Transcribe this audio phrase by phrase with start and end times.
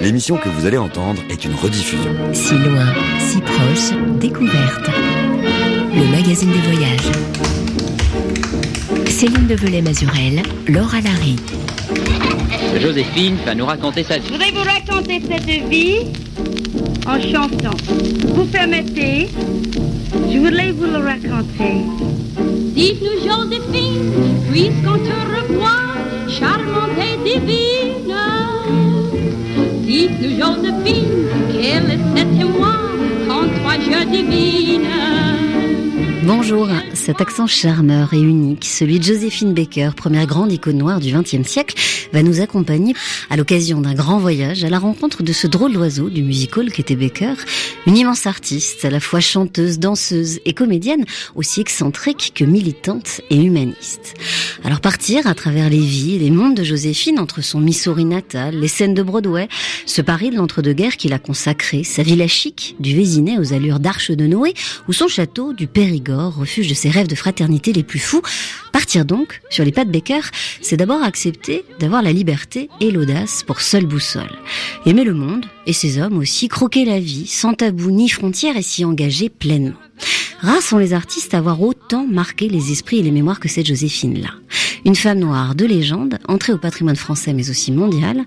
[0.00, 2.14] L'émission que vous allez entendre est une rediffusion.
[2.32, 2.86] Si loin,
[3.18, 3.90] si proche,
[4.20, 4.88] découverte.
[5.94, 7.10] Le magazine des voyages.
[9.06, 11.36] Céline Develay-Mazurel, Laura Larry.
[12.80, 14.26] Joséphine va nous raconter sa vie.
[14.28, 16.06] Je voudrais vous raconter cette vie
[17.06, 17.76] en chantant.
[18.34, 19.28] Vous permettez?
[20.30, 21.84] Je voulais vous le raconter.
[22.74, 24.12] Dites-nous, Joséphine,
[24.52, 25.96] puisqu'on te revoit,
[26.28, 27.87] charmante et divine.
[29.88, 32.74] Dites-nous, Joséphine, quel est cet émoi
[33.26, 35.47] quand toi je divine.
[36.28, 41.10] Bonjour, cet accent charmeur et unique, celui de Joséphine Baker, première grande icône noire du
[41.10, 41.74] XXe siècle,
[42.12, 42.92] va nous accompagner
[43.30, 46.96] à l'occasion d'un grand voyage à la rencontre de ce drôle d'oiseau du musical qu'était
[46.96, 47.32] Baker,
[47.86, 53.36] une immense artiste, à la fois chanteuse, danseuse et comédienne, aussi excentrique que militante et
[53.36, 54.12] humaniste.
[54.64, 58.54] Alors partir à travers les vies et les mondes de Joséphine entre son Missouri natal,
[58.54, 59.48] les scènes de Broadway,
[59.86, 64.10] ce Paris de l'entre-deux-guerres qu'il a consacré, sa villa chic du Vésinet aux allures d'arche
[64.10, 64.52] de Noé
[64.88, 68.22] ou son château du Périgord refuge de ses rêves de fraternité les plus fous.
[68.72, 70.20] Partir donc sur les pas de Becker,
[70.60, 74.30] c'est d'abord accepter d'avoir la liberté et l'audace pour seule boussole.
[74.86, 78.62] Aimer le monde et ses hommes aussi, croquer la vie sans tabou ni frontières et
[78.62, 79.76] s'y engager pleinement.
[80.40, 83.66] Rares sont les artistes à avoir autant marqué les esprits et les mémoires que cette
[83.66, 84.30] Joséphine-là.
[84.84, 88.24] Une femme noire de légende, entrée au patrimoine français mais aussi mondial.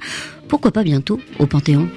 [0.49, 1.87] Pourquoi pas bientôt au Panthéon?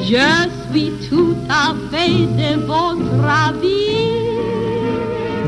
[0.00, 4.13] Je suis tout à fait de votre avis.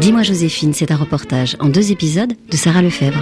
[0.01, 3.19] Dis-moi Joséphine, c'est un reportage en deux épisodes de Sarah Lefebvre.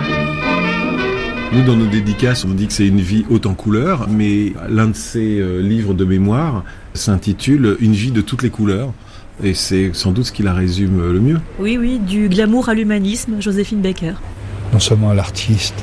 [1.52, 4.88] Nous, dans nos dédicaces, on dit que c'est une vie haute en couleurs, mais l'un
[4.88, 8.92] de ces euh, livres de mémoire s'intitule Une vie de toutes les couleurs.
[9.42, 11.40] Et c'est sans doute ce qui la résume le mieux.
[11.60, 14.14] Oui, oui, du glamour à l'humanisme, Joséphine Baker.
[14.72, 15.74] Non seulement l'artiste,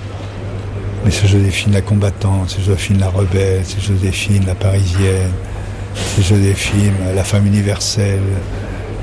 [1.05, 5.31] mais c'est Joséphine la combattante, c'est Joséphine la rebelle, c'est Joséphine la parisienne,
[5.95, 8.19] c'est Joséphine la femme universelle,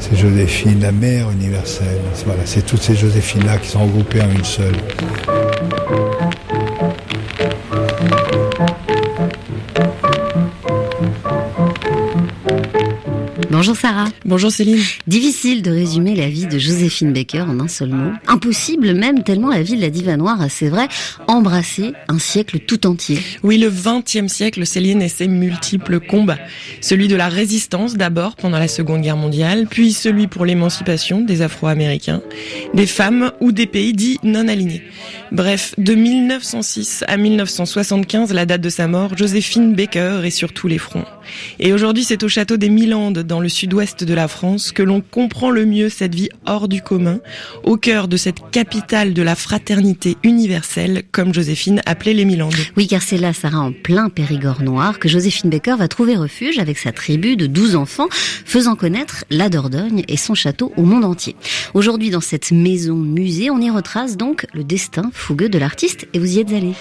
[0.00, 2.00] c'est Joséphine, la mère universelle.
[2.25, 4.76] Voilà, c'est toutes ces Joséphines-là qui sont regroupées en une seule.
[13.58, 14.04] Bonjour Sarah.
[14.24, 14.78] Bonjour Céline.
[15.08, 18.12] Difficile de résumer la vie de Joséphine Baker en un seul mot.
[18.28, 20.86] Impossible même tellement la vie de la diva noire a, c'est vrai,
[21.26, 23.18] embrassé un siècle tout entier.
[23.42, 26.38] Oui, le XXe siècle, Céline, et ses multiples combats.
[26.80, 31.42] Celui de la résistance d'abord pendant la Seconde Guerre mondiale, puis celui pour l'émancipation des
[31.42, 32.22] Afro-Américains,
[32.74, 34.84] des femmes ou des pays dits non alignés.
[35.32, 40.68] Bref, de 1906 à 1975, la date de sa mort, Joséphine Baker est sur tous
[40.68, 41.04] les fronts.
[41.58, 45.00] Et aujourd'hui, c'est au château des Milandes, dans le sud-ouest de la France, que l'on
[45.00, 47.20] comprend le mieux cette vie hors du commun,
[47.64, 52.54] au cœur de cette capitale de la fraternité universelle, comme Joséphine appelait les Milandes.
[52.76, 56.59] Oui, car c'est là, Sarah, en plein Périgord noir, que Joséphine Baker va trouver refuge
[56.59, 61.04] avec sa tribu de 12 enfants, faisant connaître la Dordogne et son château au monde
[61.04, 61.36] entier.
[61.75, 66.19] Aujourd'hui, dans cette maison musée, on y retrace donc le destin fougueux de l'artiste, et
[66.19, 66.72] vous y êtes allé.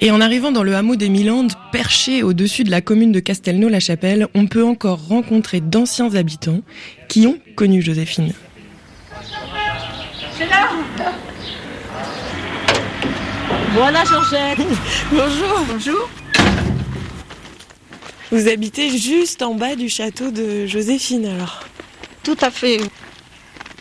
[0.00, 4.28] Et en arrivant dans le hameau des Milandes, perché au-dessus de la commune de Castelnau-la-Chapelle,
[4.34, 6.60] on peut encore rencontrer d'anciens habitants
[7.08, 8.32] qui ont connu Joséphine.
[10.36, 10.68] C'est là
[13.72, 14.58] Voilà Georgette.
[15.10, 15.64] Bonjour.
[15.68, 16.10] Bonjour.
[18.32, 21.64] Vous habitez juste en bas du château de Joséphine alors
[22.22, 22.78] Tout à fait.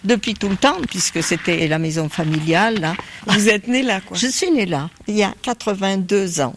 [0.03, 2.79] Depuis tout le temps, puisque c'était la maison familiale.
[2.79, 2.93] Là.
[3.25, 6.55] Vous êtes née là quoi Je suis née là, il y a 82 ans.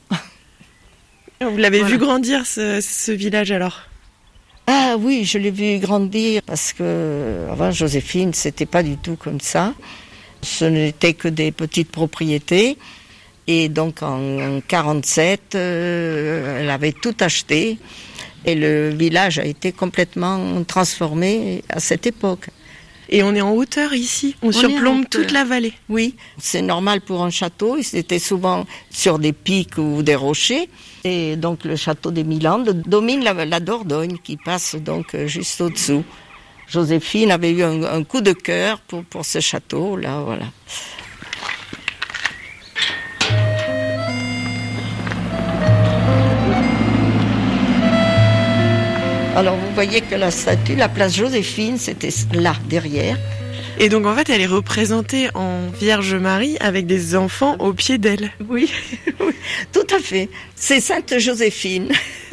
[1.41, 1.94] Vous l'avez Voilà.
[1.94, 3.88] vu grandir ce, ce village alors
[4.71, 9.41] Ah oui, je l'ai vu grandir parce que avant Joséphine, c'était pas du tout comme
[9.41, 9.73] ça.
[10.43, 12.77] Ce n'était que des petites propriétés.
[13.47, 17.79] Et donc en 47, euh, elle avait tout acheté
[18.45, 22.50] et le village a été complètement transformé à cette époque.
[23.10, 25.72] Et on est en hauteur ici, on, surplombe toute la vallée.
[25.88, 27.78] Oui, c'est normal pour un château.
[27.82, 30.69] C'était souvent sur des pics ou des rochers.
[31.05, 35.60] Et donc le château des Milandes domine la, la Dordogne qui passe donc euh, juste
[35.60, 36.05] au-dessous.
[36.69, 40.44] Joséphine avait eu un, un coup de cœur pour, pour ce château, là, voilà.
[49.38, 53.17] Alors vous voyez que la statue, la place Joséphine, c'était là, derrière.
[53.79, 57.99] Et donc en fait, elle est représentée en Vierge Marie avec des enfants au pied
[57.99, 58.32] d'elle.
[58.49, 58.69] Oui,
[59.20, 59.32] oui,
[59.73, 60.29] tout à fait.
[60.56, 61.93] C'est Sainte Joséphine.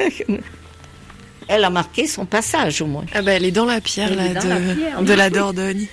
[1.48, 3.04] Elle a marqué son passage au moins.
[3.14, 5.16] Ah bah elle est dans la pierre là, dans de, la pierre, de oui.
[5.16, 5.86] la Dordogne.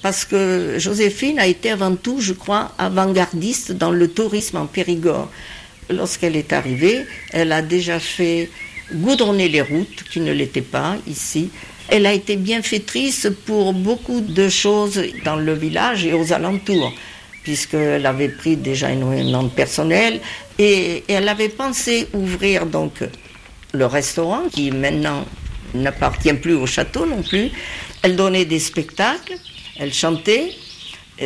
[0.00, 5.28] Parce que Joséphine a été avant tout, je crois, avant-gardiste dans le tourisme en Périgord.
[5.88, 8.48] lorsqu'elle est arrivée, elle a déjà fait
[8.92, 11.50] goudronner les routes qui ne l'étaient pas ici.
[11.88, 16.92] Elle a été bienfaitrice pour beaucoup de choses dans le village et aux alentours,
[17.42, 20.20] puisqu'elle avait pris déjà énormément de personnel
[20.58, 22.92] et elle avait pensé ouvrir donc
[23.72, 25.24] le restaurant qui maintenant
[25.74, 27.50] n'appartient plus au château non plus.
[28.02, 29.34] Elle donnait des spectacles,
[29.78, 30.52] elle chantait.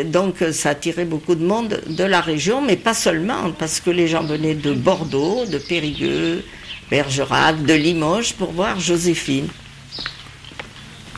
[0.06, 4.08] Donc ça attirait beaucoup de monde de la région, mais pas seulement, parce que les
[4.08, 6.42] gens venaient de Bordeaux, de Périgueux,
[6.90, 9.48] Bergerac, de Limoges pour voir Joséphine.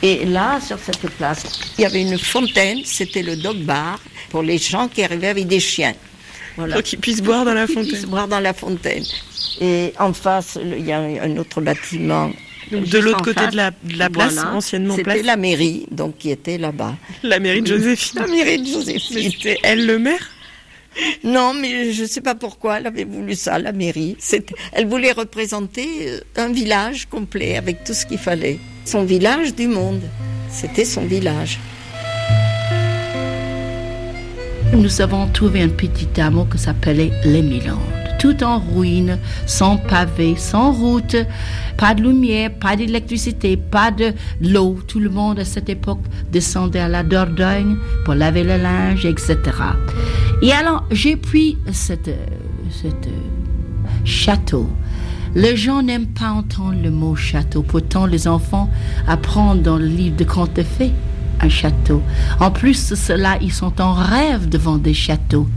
[0.03, 1.43] Et là, sur cette place,
[1.77, 3.99] il y avait une fontaine, c'était le dog bar
[4.29, 5.93] pour les gens qui arrivaient avec des chiens.
[6.55, 6.75] Voilà.
[6.75, 7.87] Pour qu'ils puissent boire dans la fontaine.
[7.87, 9.03] Puissent boire dans la fontaine.
[9.59, 12.31] Et en face, il y a un autre bâtiment.
[12.71, 14.53] Donc de l'autre côté de la, de la place, Voilà.
[14.53, 15.15] anciennement place.
[15.15, 16.95] C'était la mairie, donc qui était là-bas.
[17.23, 18.19] La mairie de Joséphine.
[18.21, 19.31] La mairie de Joséphine.
[19.31, 20.29] C'était elle le maire?
[21.23, 24.17] Non, mais je ne sais pas pourquoi elle avait voulu ça, la mairie.
[24.73, 28.59] Elle voulait représenter euh, un village complet avec tout ce qu'il fallait.
[28.85, 30.01] Son village du monde.
[30.49, 31.59] C'était son village.
[34.73, 38.06] Nous avons trouvé un petit hameau qui s'appelait Les Milandes.
[38.19, 41.15] Tout en ruine, sans pavé, sans route,
[41.77, 44.79] pas de lumière, pas d'électricité, pas de l'eau.
[44.87, 49.37] Tout le monde à cette époque descendait à la Dordogne pour laver le linge, etc.
[50.41, 52.09] Et alors, j'ai pris cette,
[54.03, 54.67] château.
[55.35, 57.61] Les gens n'aiment pas entendre le mot château.
[57.61, 58.69] Pourtant, les enfants
[59.07, 60.93] apprennent dans le livre de contes de fées
[61.41, 62.01] un château.
[62.39, 65.47] En plus de cela, ils sont en rêve devant des châteaux.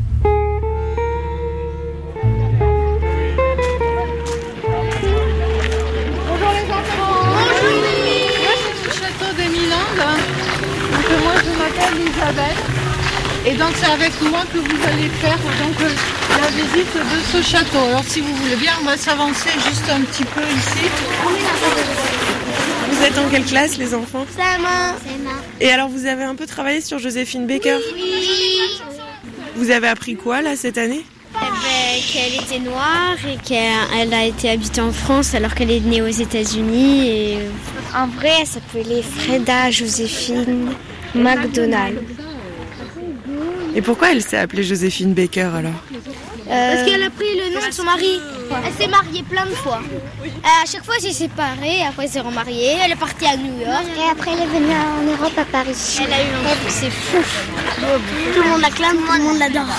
[13.47, 15.89] Et donc c'est avec moi que vous allez faire donc euh,
[16.41, 17.79] la visite de ce château.
[17.79, 20.91] Alors si vous voulez bien, on va s'avancer juste un petit peu ici.
[22.91, 24.27] Vous êtes en quelle classe, les enfants?
[24.37, 24.95] Sama.
[25.59, 27.79] Et alors, vous avez un peu travaillé sur Joséphine Baker?
[27.95, 28.69] Oui.
[29.57, 31.05] Vous avez appris quoi, là, cette année?
[31.35, 35.81] Eh ben, qu'elle était noire et qu'elle a été habitée en France alors qu'elle est
[35.81, 37.09] née aux États-Unis.
[37.09, 37.39] Et
[37.97, 40.73] en vrai, elle s'appelait Freda Joséphine
[41.15, 42.01] McDonald.
[43.75, 45.73] Et pourquoi elle s'est appelée Joséphine Baker, alors
[46.49, 48.21] Parce qu'elle a pris le nom de son mari.
[48.67, 49.81] Elle s'est mariée plein de fois.
[50.43, 53.61] À chaque fois, elle s'est séparée, après elle s'est remariée, elle est partie à New
[53.61, 53.85] York.
[53.97, 55.77] Et après, elle est venue en Europe à Paris.
[56.01, 57.19] Elle a eu un enfant, c'est fou.
[58.35, 59.63] Tout le monde l'acclame, tout le monde l'adore.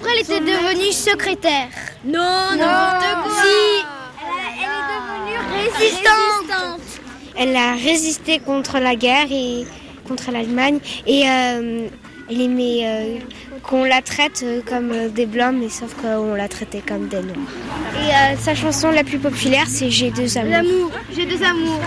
[0.00, 1.68] Après, elle était devenue secrétaire.
[2.06, 3.42] Non, n'importe quoi.
[3.42, 3.84] Si.
[4.24, 5.38] Elle, est devenue
[5.76, 6.80] résistante.
[7.36, 9.66] Elle a résisté contre la guerre et
[10.10, 10.80] contre l'Allemagne.
[11.06, 11.86] Et euh,
[12.28, 13.18] elle aimait euh,
[13.62, 17.36] qu'on la traite euh, comme des blancs, mais sauf qu'on la traitait comme des noirs.
[18.02, 20.50] Et sa chanson la plus populaire, c'est J'ai deux amours.
[20.50, 20.90] L'amour.
[21.14, 21.80] J'ai deux amours.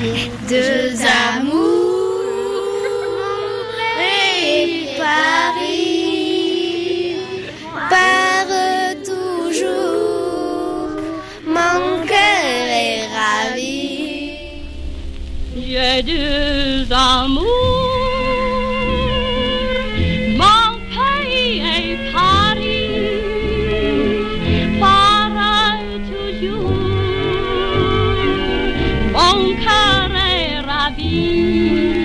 [0.00, 1.02] J'ai deux
[1.36, 1.96] amours.
[4.02, 6.36] Et Paris
[7.90, 8.46] part
[9.04, 11.00] toujours.
[11.46, 13.79] Mon cœur est ravi.
[15.70, 17.46] J'ai deux amours,
[20.36, 21.62] mon Paris,
[24.80, 26.72] pareil toujours,
[29.12, 31.99] mon cœur est ravi,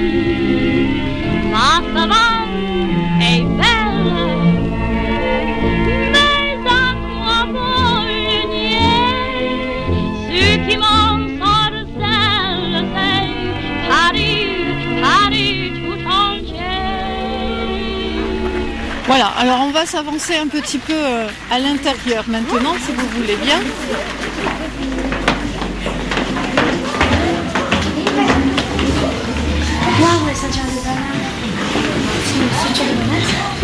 [19.38, 23.60] alors on va s'avancer un petit peu euh, à l'intérieur maintenant, si vous voulez bien.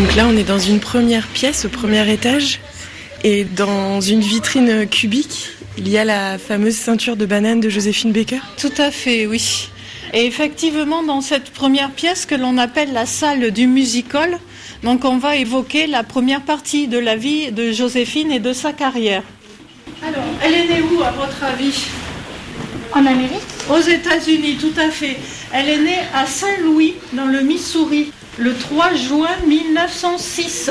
[0.00, 2.60] Donc là, on est dans une première pièce, au premier étage.
[3.24, 8.10] Et dans une vitrine cubique, il y a la fameuse ceinture de banane de Joséphine
[8.10, 8.40] Baker.
[8.56, 9.68] Tout à fait, oui.
[10.12, 14.38] Et effectivement, dans cette première pièce que l'on appelle la salle du musical,
[14.82, 18.72] donc on va évoquer la première partie de la vie de Joséphine et de sa
[18.72, 19.22] carrière.
[20.06, 21.86] Alors, elle est née où, à votre avis?
[22.92, 25.16] En Amérique Aux États-Unis, tout à fait.
[25.52, 30.70] Elle est née à Saint-Louis, dans le Missouri, le 3 juin 1906.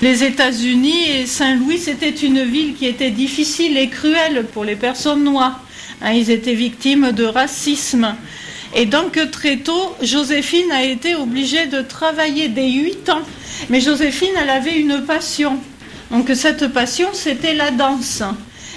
[0.00, 5.24] Les États-Unis et Saint-Louis, c'était une ville qui était difficile et cruelle pour les personnes
[5.24, 5.60] noires.
[6.00, 8.14] Hein, ils étaient victimes de racisme.
[8.74, 13.22] Et donc très tôt, Joséphine a été obligée de travailler dès 8 ans.
[13.70, 15.58] Mais Joséphine, elle avait une passion.
[16.10, 18.22] Donc cette passion, c'était la danse.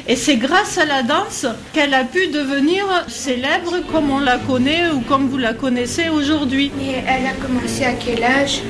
[0.07, 4.89] Et c'est grâce à la danse qu'elle a pu devenir célèbre comme on la connaît
[4.89, 6.71] ou comme vous la connaissez aujourd'hui.
[6.81, 8.61] Et elle a commencé à quel âge?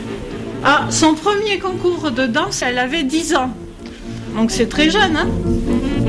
[0.64, 3.52] Ah, son premier concours de danse, elle avait 10 ans.
[4.36, 5.30] Donc c'est très jeune, hein?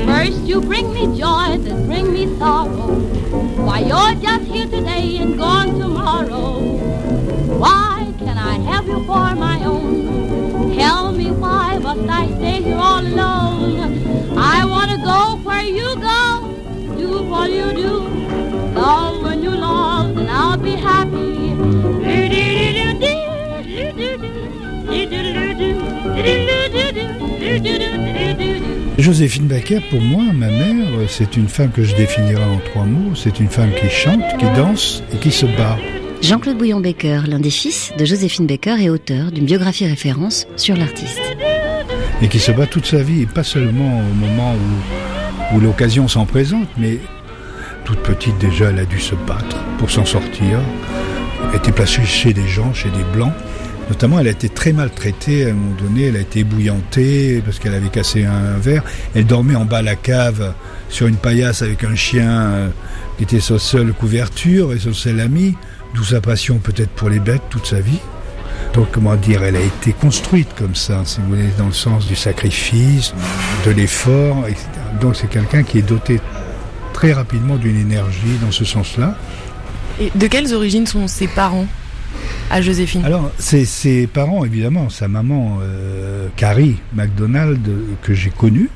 [0.05, 2.95] First you bring me joy, then bring me sorrow.
[3.65, 6.59] Why you're just here today and gone tomorrow.
[7.63, 10.75] Why can I have you for my own?
[10.75, 14.37] Tell me why must I stay here all alone?
[14.37, 16.53] I wanna go where you go,
[16.97, 17.93] do what you do,
[18.73, 21.23] love when you love, and I'll be happy.
[29.03, 33.13] Joséphine Baker, pour moi, ma mère, c'est une femme que je définirais en trois mots.
[33.15, 35.77] C'est une femme qui chante, qui danse et qui se bat.
[36.21, 41.19] Jean-Claude Bouillon-Baker, l'un des fils de Joséphine Baker et auteur d'une biographie référence sur l'artiste.
[42.21, 44.55] Et qui se bat toute sa vie, et pas seulement au moment
[45.51, 46.97] où, où l'occasion s'en présente, mais
[47.83, 50.61] toute petite déjà, elle a dû se battre pour s'en sortir.
[51.49, 53.33] Elle était placée chez des gens, chez des blancs.
[53.89, 56.07] Notamment, elle a été très maltraitée à un moment donné.
[56.07, 58.83] Elle a été ébouillantée parce qu'elle avait cassé un verre.
[59.13, 60.53] Elle dormait en bas à la cave
[60.89, 62.69] sur une paillasse avec un chien euh,
[63.17, 65.55] qui était sa seule couverture et son seul ami.
[65.93, 67.99] D'où sa passion peut-être pour les bêtes toute sa vie.
[68.73, 72.07] Donc, comment dire, elle a été construite comme ça, si vous voulez, dans le sens
[72.07, 73.13] du sacrifice,
[73.65, 74.65] de l'effort, etc.
[74.99, 76.19] Donc, c'est quelqu'un qui est doté
[76.93, 79.15] très rapidement d'une énergie dans ce sens-là.
[79.99, 81.67] Et de quelles origines sont ses parents?
[83.03, 87.59] Alors, ses parents, évidemment, sa maman, euh, Carrie McDonald,
[88.01, 88.69] que j'ai connue,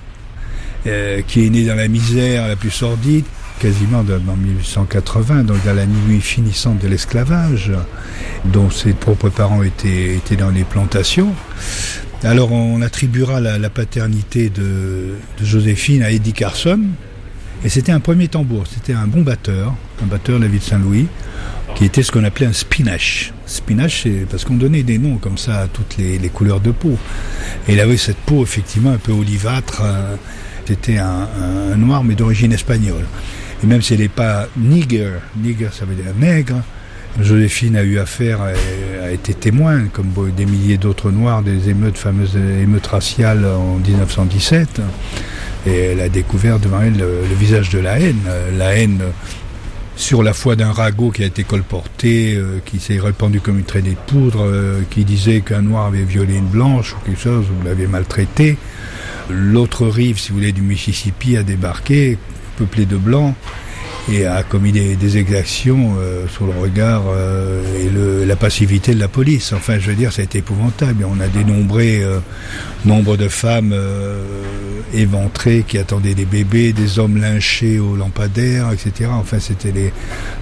[0.87, 3.25] euh, qui est née dans la misère la plus sordide,
[3.59, 7.71] quasiment dans, en 1880, donc dans la nuit finissante de l'esclavage,
[8.45, 11.33] dont ses propres parents étaient, dans les plantations.
[12.23, 16.81] Alors on attribuera la, paternité de, Joséphine à Eddie Carson,
[17.63, 20.65] et c'était un premier tambour, c'était un bon batteur, un batteur de la ville de
[20.65, 21.07] Saint-Louis,
[21.75, 23.33] qui était ce qu'on appelait un spinache.
[23.47, 26.97] Spinache, c'est parce qu'on donnait des noms comme ça à toutes les, couleurs de peau.
[27.67, 29.81] Et il avait cette peau effectivement un peu olivâtre,
[30.67, 33.05] c'était un, noir mais d'origine espagnole.
[33.63, 36.61] Et même si elle n'est pas nigger, nigger ça veut dire nègre,
[37.21, 38.39] Joséphine a eu affaire,
[39.03, 44.81] a été témoin, comme des milliers d'autres noirs, des émeutes, fameuses émeutes raciales en 1917.
[45.65, 48.21] Et elle a découvert devant elle le, le visage de la haine.
[48.57, 49.01] La haine
[49.97, 53.65] sur la foi d'un ragot qui a été colporté, euh, qui s'est répandu comme une
[53.65, 57.47] traînée de poudre, euh, qui disait qu'un noir avait violé une blanche ou quelque chose,
[57.49, 58.57] ou l'avait maltraité.
[59.29, 62.17] L'autre rive, si vous voulez, du Mississippi a débarqué,
[62.57, 63.33] peuplé de blancs,
[64.11, 69.07] et a commis des, exactions euh, sous le regard euh, et la passivité de la
[69.07, 69.53] police.
[69.53, 71.05] Enfin, je veux dire, été épouvantable.
[71.05, 72.19] On a dénombré euh,
[72.85, 74.21] nombre de femmes euh,
[74.93, 79.09] éventrées qui attendaient des bébés, des hommes lynchés au lampadaire, etc.
[79.13, 79.73] Enfin, c'était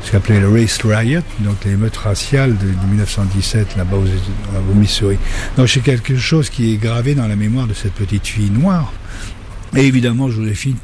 [0.03, 4.75] ce qu'appelait le race riot, donc les meutes raciales de, de 1917 là-bas au, au
[4.75, 5.17] Missouri.
[5.57, 8.91] Donc c'est quelque chose qui est gravé dans la mémoire de cette petite fille noire.
[9.75, 10.77] Et évidemment, Joséphine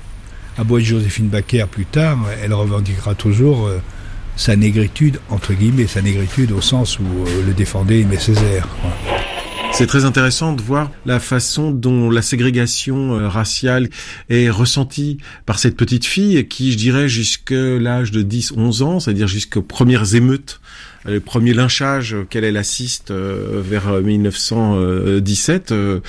[0.62, 3.80] à beau Joséphine Baker plus tard, elle revendiquera toujours euh,
[4.36, 8.68] sa négritude, entre guillemets, sa négritude au sens où euh, le défendait Aimé Césaire.
[9.74, 13.90] C'est très intéressant de voir la façon dont la ségrégation euh, raciale
[14.30, 19.28] est ressentie par cette petite fille qui, je dirais, jusqu'à l'âge de 10-11 ans, c'est-à-dire
[19.28, 20.62] jusqu'aux premières émeutes
[21.06, 26.00] le premier lynchage auquel elle assiste euh, vers 1917 euh,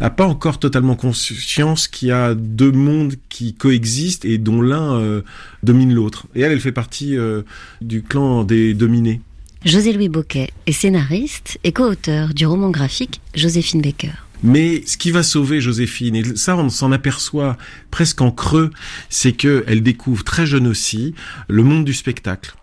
[0.00, 4.94] a pas encore totalement conscience qu'il y a deux mondes qui coexistent et dont l'un
[4.94, 5.22] euh,
[5.62, 6.26] domine l'autre.
[6.34, 7.42] Et elle, elle fait partie euh,
[7.80, 9.20] du clan des dominés.
[9.64, 14.12] José-Louis Boquet est scénariste et co-auteur du roman graphique Joséphine Baker.
[14.42, 17.56] Mais ce qui va sauver Joséphine, et ça on s'en aperçoit
[17.90, 18.70] presque en creux,
[19.08, 21.14] c'est que elle découvre très jeune aussi
[21.48, 22.54] le monde du spectacle.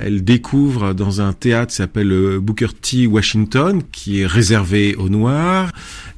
[0.00, 3.06] Elle découvre dans un théâtre qui s'appelle Booker T.
[3.06, 5.70] Washington, qui est réservé aux Noirs,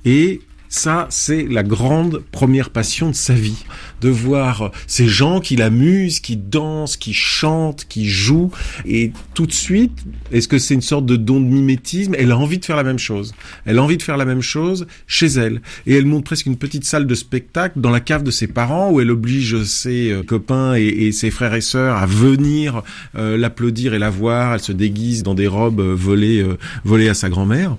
[0.05, 3.65] et ça, c'est la grande première passion de sa vie,
[4.01, 8.51] de voir ces gens qui l'amusent, qui dansent, qui chantent, qui jouent,
[8.85, 12.15] et tout de suite, est-ce que c'est une sorte de don de mimétisme?
[12.19, 13.35] Elle a envie de faire la même chose.
[13.65, 16.57] Elle a envie de faire la même chose chez elle, et elle monte presque une
[16.57, 20.23] petite salle de spectacle dans la cave de ses parents, où elle oblige ses euh,
[20.23, 22.83] copains et, ses frères et sœurs à venir
[23.17, 24.55] euh, l'applaudir et la voir.
[24.55, 26.45] Elle se déguise dans des robes euh, volées,
[26.85, 27.77] volées à sa grand-mère.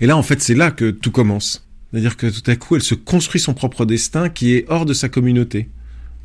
[0.00, 1.66] Et là, en fait, c'est là que tout commence.
[1.90, 4.92] C'est-à-dire que tout à coup, elle se construit son propre destin qui est hors de
[4.92, 5.68] sa communauté.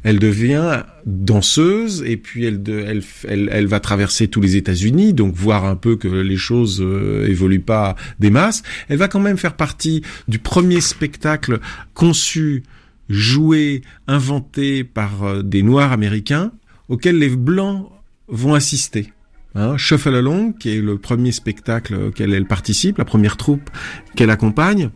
[0.03, 5.65] Elle devient danseuse et puis elle, elle, elle, va traverser tous les États-Unis, donc voir
[5.65, 8.61] un peu que les choses euh, évoluent pas des masses.
[8.87, 11.59] Elle va quand même faire partie du premier spectacle
[11.95, 12.61] conçu,
[13.09, 16.51] joué, inventé par euh, des Noirs américains
[16.87, 17.89] auquel les Blancs
[18.27, 19.11] vont assister.
[19.55, 23.69] Hein, Shuffle Along, qui est le premier spectacle auquel elle participe, la première troupe
[24.15, 24.89] qu'elle accompagne,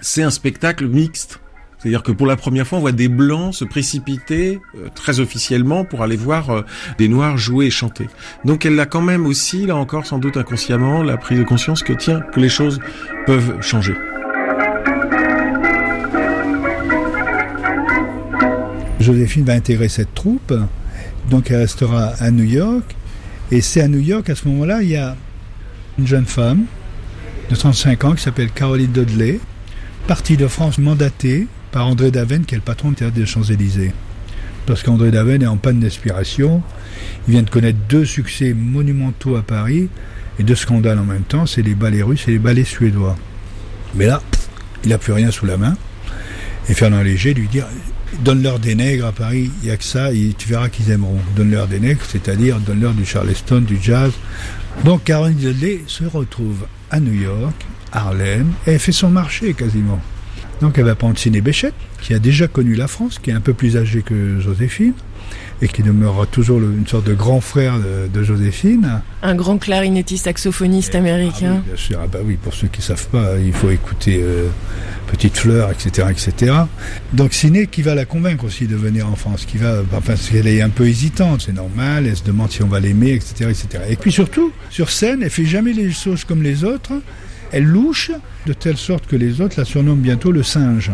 [0.00, 1.40] c'est un spectacle mixte.
[1.78, 5.84] C'est-à-dire que pour la première fois, on voit des blancs se précipiter euh, très officiellement
[5.84, 6.62] pour aller voir euh,
[6.98, 8.08] des noirs jouer et chanter.
[8.44, 11.84] Donc elle a quand même aussi, là encore sans doute inconsciemment, la prise de conscience
[11.84, 12.80] que tiens, que les choses
[13.24, 13.94] peuvent changer.
[18.98, 20.52] Joséphine va intégrer cette troupe,
[21.30, 22.95] donc elle restera à New York.
[23.52, 25.16] Et c'est à New York, à ce moment-là, il y a
[25.98, 26.64] une jeune femme
[27.48, 29.38] de 35 ans qui s'appelle Caroline Dudley,
[30.08, 33.92] partie de France mandatée par André Daven, qui est le patron du théâtre des Champs-Élysées.
[34.66, 36.60] Parce qu'André Daven est en panne d'inspiration.
[37.28, 39.88] Il vient de connaître deux succès monumentaux à Paris
[40.40, 43.16] et deux scandales en même temps, c'est les ballets russes et les ballets suédois.
[43.94, 44.22] Mais là,
[44.82, 45.76] il n'a plus rien sous la main.
[46.68, 47.60] Et Fernand Léger lui dit
[48.20, 51.20] Donne-leur des nègres à Paris, il n'y a que ça, et tu verras qu'ils aimeront.
[51.36, 54.12] Donne-leur des nègres, c'est-à-dire donne-leur du charleston, du jazz.
[54.84, 57.54] Donc Caroline Dudley se retrouve à New York,
[57.92, 60.00] Harlem, et elle fait son marché quasiment.
[60.60, 63.40] Donc elle va prendre Ciné Béchette, qui a déjà connu la France, qui est un
[63.40, 64.94] peu plus âgé que Joséphine,
[65.62, 69.02] et qui demeurera toujours une sorte de grand frère de, Joséphine.
[69.22, 71.56] Un grand clarinettiste saxophoniste américain.
[71.56, 73.70] Ah oui, bien sûr, ah bah oui, pour ceux qui ne savent pas, il faut
[73.70, 74.48] écouter euh,
[75.06, 76.52] Petite Fleur, etc., etc.
[77.12, 80.28] Donc Ciné qui va la convaincre aussi de venir en France, qui va, enfin, parce
[80.28, 83.50] qu'elle est un peu hésitante, c'est normal, elle se demande si on va l'aimer, etc.,
[83.50, 83.84] etc.
[83.88, 86.92] Et puis surtout, sur scène, elle fait jamais les choses comme les autres,
[87.52, 88.10] elle louche
[88.46, 90.90] de telle sorte que les autres la surnomment bientôt le singe.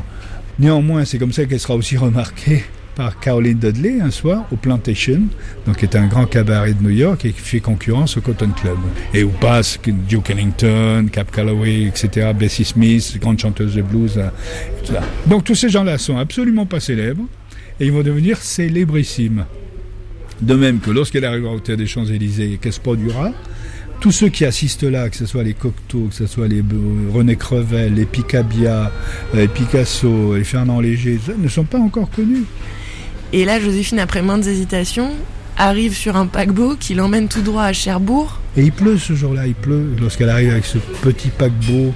[0.58, 2.64] Néanmoins, c'est comme ça qu'elle sera aussi remarquée
[2.94, 5.22] par Caroline Dudley un soir au Plantation,
[5.66, 8.50] donc qui est un grand cabaret de New York et qui fait concurrence au Cotton
[8.50, 8.78] Club.
[9.14, 14.20] Et où passent Duke Ellington, Cap Calloway, etc., Bessie Smith, grande chanteuse de blues.
[14.82, 14.98] Etc.
[15.26, 17.24] Donc tous ces gens-là sont absolument pas célèbres
[17.80, 19.46] et ils vont devenir célébrissimes.
[20.40, 23.32] De même que lorsqu'elle arrivera au Théâtre des Champs-Élysées, qu'elle se produira,
[24.00, 26.64] tous ceux qui assistent là, que ce soit les Cocteau, que ce soit les
[27.14, 28.90] René Crevel, les Picabia,
[29.32, 32.44] les Picasso, les Fernand Léger, ne sont pas encore connus.
[33.32, 35.10] Et là, Joséphine, après maintes hésitations,
[35.56, 38.40] arrive sur un paquebot qui l'emmène tout droit à Cherbourg.
[38.56, 39.94] Et il pleut ce jour-là, il pleut.
[40.00, 41.94] Lorsqu'elle arrive avec ce petit paquebot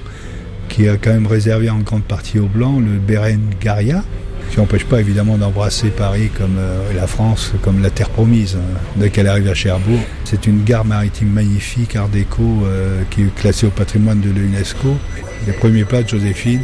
[0.69, 4.03] qui est quand même réservé en grande partie aux Blancs, le Berengaria,
[4.49, 8.79] qui n'empêche pas évidemment d'embrasser Paris comme euh, la France, comme la terre promise, hein,
[8.95, 9.99] dès qu'elle arrive à Cherbourg.
[10.23, 14.97] C'est une gare maritime magnifique, art déco, euh, qui est classée au patrimoine de l'UNESCO.
[15.45, 16.61] Les premiers pas de Joséphine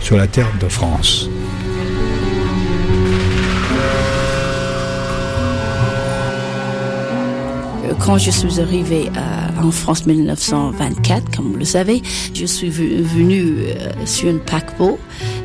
[0.00, 1.28] sur la terre de France.
[8.06, 9.10] Quand je suis arrivée
[9.60, 12.02] en France 1924, comme vous le savez,
[12.34, 14.96] je suis venue euh, sur un paquebot.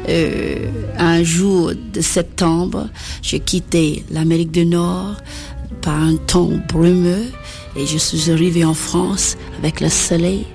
[0.08, 0.68] Euh,
[1.00, 2.88] un jour de septembre,
[3.24, 5.16] j'ai quitté l'Amérique du Nord
[5.82, 7.32] par un temps brumeux
[7.76, 10.46] et je suis arrivée en France avec le soleil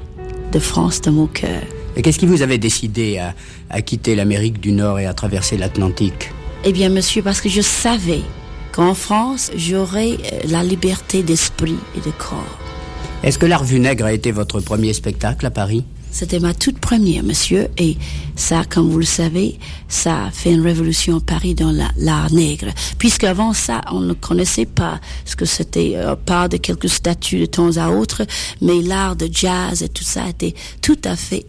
[0.52, 1.62] de France dans mon cœur.
[1.96, 3.34] Et qu'est-ce qui vous avait décidé à,
[3.68, 6.30] à quitter l'Amérique du Nord et à traverser l'Atlantique?
[6.64, 8.22] Eh bien, monsieur, parce que je savais
[8.76, 12.58] qu'en France, j'aurais euh, la liberté d'esprit et de corps.
[13.22, 15.82] Est-ce que l'Art Nègre a été votre premier spectacle à Paris?
[16.10, 17.96] C'était ma toute première, monsieur, et
[18.36, 19.58] ça, comme vous le savez,
[19.88, 22.68] ça a fait une révolution à Paris dans l'art nègre.
[22.98, 27.46] Puisqu'avant ça, on ne connaissait pas ce que c'était, euh, part de quelques statues de
[27.46, 28.22] temps à autre,
[28.60, 31.46] mais l'art de jazz et tout ça était tout à fait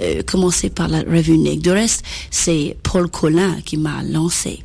[0.00, 1.62] euh, commencé par la revue nègre.
[1.62, 4.60] Du reste, c'est Paul Collin qui m'a lancé.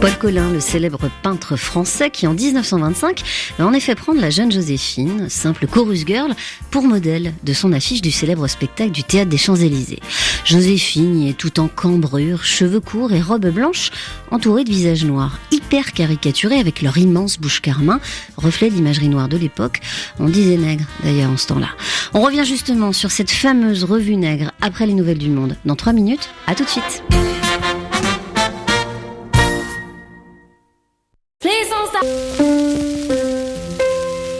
[0.00, 3.22] Paul Collin, le célèbre peintre français qui en 1925
[3.58, 6.34] va en effet prendre la jeune Joséphine, simple chorus girl,
[6.70, 9.98] pour modèle de son affiche du célèbre spectacle du théâtre des Champs-Élysées.
[10.44, 13.90] Joséphine est tout en cambrure, cheveux courts et robe blanche,
[14.30, 17.98] entourée de visages noirs, hyper caricaturés avec leur immense bouche carmin,
[18.36, 19.80] reflet de l'imagerie noire de l'époque.
[20.20, 21.70] On disait nègre d'ailleurs en ce temps-là.
[22.14, 25.56] On revient justement sur cette fameuse revue nègre après les nouvelles du monde.
[25.64, 27.02] Dans trois minutes, à tout de suite.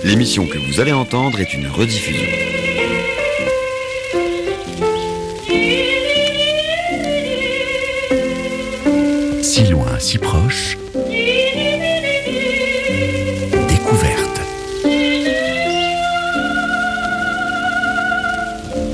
[0.04, 2.28] L'émission que vous allez entendre est une rediffusion.
[9.42, 10.76] Si loin, si proche.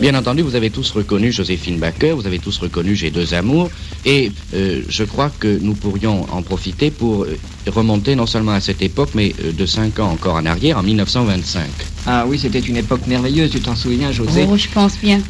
[0.04, 3.70] Bien entendu, vous avez tous reconnu Joséphine Baker, vous avez tous reconnu J'ai deux amours,
[4.04, 7.38] et euh, je crois que nous pourrions en profiter pour euh,
[7.68, 10.82] remonter non seulement à cette époque, mais euh, de cinq ans encore en arrière, en
[10.82, 11.64] 1925.
[12.04, 14.46] Ah oui, c'était une époque merveilleuse, tu t'en souviens, José?
[14.46, 15.22] Oh, je pense bien.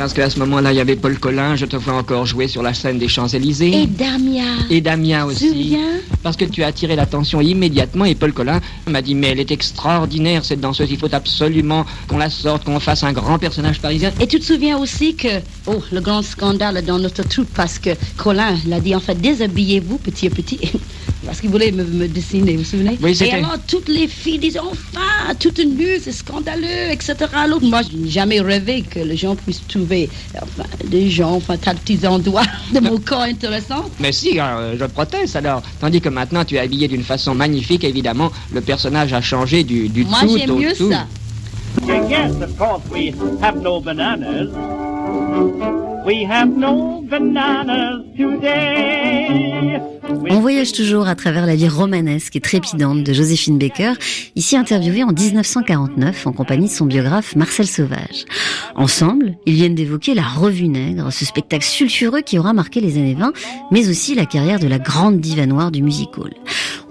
[0.00, 2.62] Parce qu'à ce moment-là, il y avait Paul Collin, je te vois encore jouer sur
[2.62, 3.82] la scène des Champs-Élysées.
[3.82, 4.44] Et Damia.
[4.70, 5.50] Et Damien aussi.
[5.50, 9.40] Souviens Parce que tu as attiré l'attention immédiatement et Paul Collin m'a dit Mais elle
[9.40, 13.78] est extraordinaire cette danseuse, il faut absolument qu'on la sorte, qu'on fasse un grand personnage
[13.82, 14.10] parisien.
[14.20, 15.28] Et tu te souviens aussi que,
[15.66, 19.98] oh, le grand scandale dans notre troupe, parce que Colin l'a dit, en fait, déshabillez-vous
[19.98, 20.60] petit à petit,
[21.30, 24.40] parce qu'il voulait me, me dessiner, vous vous souvenez Oui, Et alors, toutes les filles
[24.40, 27.14] disaient, enfin, toutes nues, c'est scandaleux, etc.
[27.32, 31.56] Alors, moi, je n'ai jamais rêvé que les gens puissent trouver, enfin, des gens, enfin,
[31.56, 32.42] tas de petits endroits
[32.74, 33.88] de mon corps intéressants.
[34.00, 35.62] Mais si, euh, je proteste alors.
[35.80, 39.88] Tandis que maintenant tu es habillé d'une façon magnifique, évidemment, le personnage a changé du,
[39.88, 40.90] du Moi, tout j'aime au mieux tout.
[40.90, 41.06] ça.
[41.86, 44.48] Yes, of course, we have no bananas.
[46.10, 49.80] We have no bananas today.
[50.28, 53.92] On voyage toujours à travers la vie romanesque et trépidante de Joséphine Baker,
[54.34, 58.24] ici interviewée en 1949 en compagnie de son biographe Marcel Sauvage.
[58.74, 63.14] Ensemble, ils viennent d'évoquer la Revue Nègre, ce spectacle sulfureux qui aura marqué les années
[63.14, 63.32] 20,
[63.70, 66.32] mais aussi la carrière de la grande diva noire du music hall.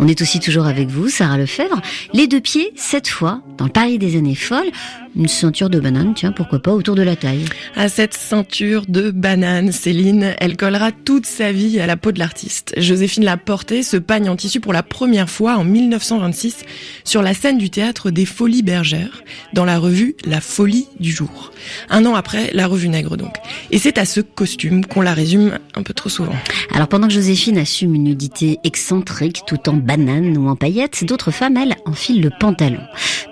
[0.01, 1.81] On est aussi toujours avec vous, Sarah Lefebvre,
[2.13, 4.71] les deux pieds, cette fois, dans le Paris des années folles,
[5.15, 7.43] une ceinture de banane, tiens, pourquoi pas, autour de la taille.
[7.75, 12.19] À cette ceinture de banane, Céline, elle collera toute sa vie à la peau de
[12.19, 12.73] l'artiste.
[12.77, 16.63] Joséphine l'a porté, ce pagne en tissu, pour la première fois en 1926
[17.03, 21.51] sur la scène du théâtre des Folies Bergères, dans la revue La Folie du jour.
[21.89, 23.35] Un an après, la revue Nègre donc.
[23.71, 26.35] Et c'est à ce costume qu'on la résume un peu trop souvent.
[26.73, 31.31] Alors pendant que Joséphine assume une nudité excentrique tout en banane ou en paillettes, d'autres
[31.31, 32.81] femmes, elles, enfilent le pantalon.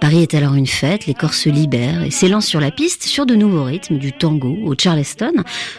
[0.01, 3.27] Paris est alors une fête, les corps se libèrent et s'élancent sur la piste sur
[3.27, 5.33] de nouveaux rythmes, du tango au charleston.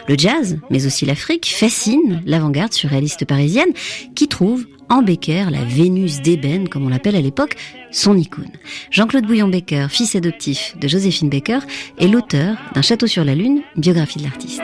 [0.07, 3.73] Le jazz, mais aussi l'Afrique, fascine l'avant-garde surréaliste parisienne
[4.15, 7.57] qui trouve en Becker, la Vénus d'ébène, comme on l'appelle à l'époque,
[7.91, 8.51] son icône.
[8.89, 11.59] Jean-Claude Bouillon-Becker, fils adoptif de Joséphine Baker,
[11.97, 14.63] est l'auteur d'un Château sur la Lune, une biographie de l'artiste.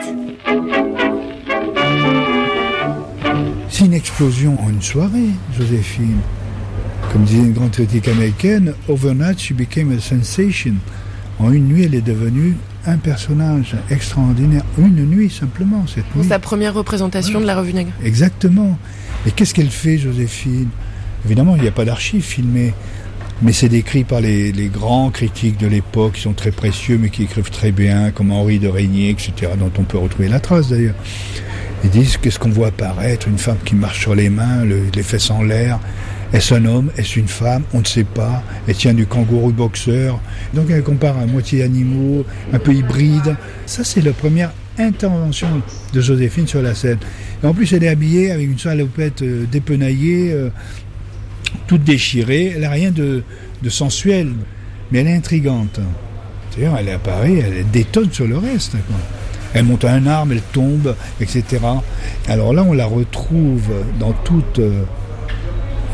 [3.86, 6.18] Une explosion en une soirée, Joséphine.
[7.12, 10.74] Comme disait une grande critique américaine, overnight she became a sensation.
[11.38, 14.64] En une nuit, elle est devenue un personnage extraordinaire.
[14.76, 16.26] Une nuit simplement, cette nuit.
[16.26, 17.92] sa première représentation de la revue Nègre.
[18.02, 18.76] Exactement.
[19.24, 20.68] Et qu'est-ce qu'elle fait, Joséphine?
[21.24, 22.74] Évidemment, il n'y a pas d'archives filmées,
[23.40, 27.10] mais c'est décrit par les, les grands critiques de l'époque, qui sont très précieux, mais
[27.10, 30.70] qui écrivent très bien, comme Henri de Régnier, etc., dont on peut retrouver la trace
[30.70, 30.96] d'ailleurs.
[31.86, 33.28] Ils disent qu'est-ce qu'on voit apparaître?
[33.28, 35.78] Une femme qui marche sur les mains, le- les fesses en l'air.
[36.32, 36.90] Est-ce un homme?
[36.96, 37.62] Est-ce une femme?
[37.72, 38.42] On ne sait pas.
[38.66, 40.18] Elle tient du kangourou boxeur.
[40.52, 43.36] Donc elle compare à moitié animaux, un peu hybride.
[43.66, 45.46] Ça, c'est la première intervention
[45.92, 46.98] de Joséphine sur la scène.
[47.44, 50.48] En plus, elle est habillée avec une salopette euh, dépenaillée, euh,
[51.68, 52.54] toute déchirée.
[52.56, 53.22] Elle n'a rien de,
[53.68, 54.32] sensuel,
[54.90, 55.78] mais elle est intrigante.
[56.50, 58.74] C'est-à-dire, elle Paris, elle détonne sur le reste.
[59.56, 61.44] Elle monte à un arbre, elle tombe, etc.
[62.28, 64.82] Alors là, on la retrouve dans toute euh,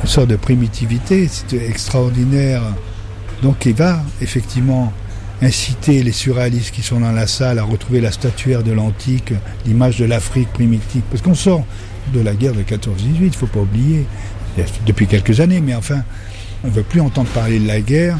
[0.02, 2.62] une sorte de primitivité, c'est extraordinaire.
[3.40, 4.92] Donc il va effectivement
[5.42, 9.32] inciter les surréalistes qui sont dans la salle à retrouver la statuaire de l'antique,
[9.64, 11.02] l'image de l'Afrique primitive.
[11.08, 11.64] Parce qu'on sort
[12.12, 12.88] de la guerre de 14-18,
[13.20, 14.06] il ne faut pas oublier,
[14.86, 16.02] depuis quelques années, mais enfin,
[16.64, 18.18] on ne veut plus entendre parler de la guerre.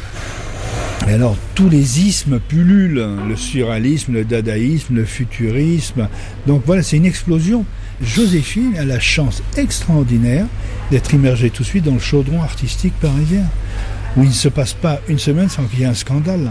[1.09, 6.09] Et alors, tous les ismes pullulent, le surréalisme, le dadaïsme, le futurisme.
[6.47, 7.65] Donc voilà, c'est une explosion.
[8.03, 10.47] Joséphine a la chance extraordinaire
[10.91, 13.45] d'être immergée tout de suite dans le chaudron artistique parisien,
[14.17, 16.51] où il ne se passe pas une semaine sans qu'il y ait un scandale.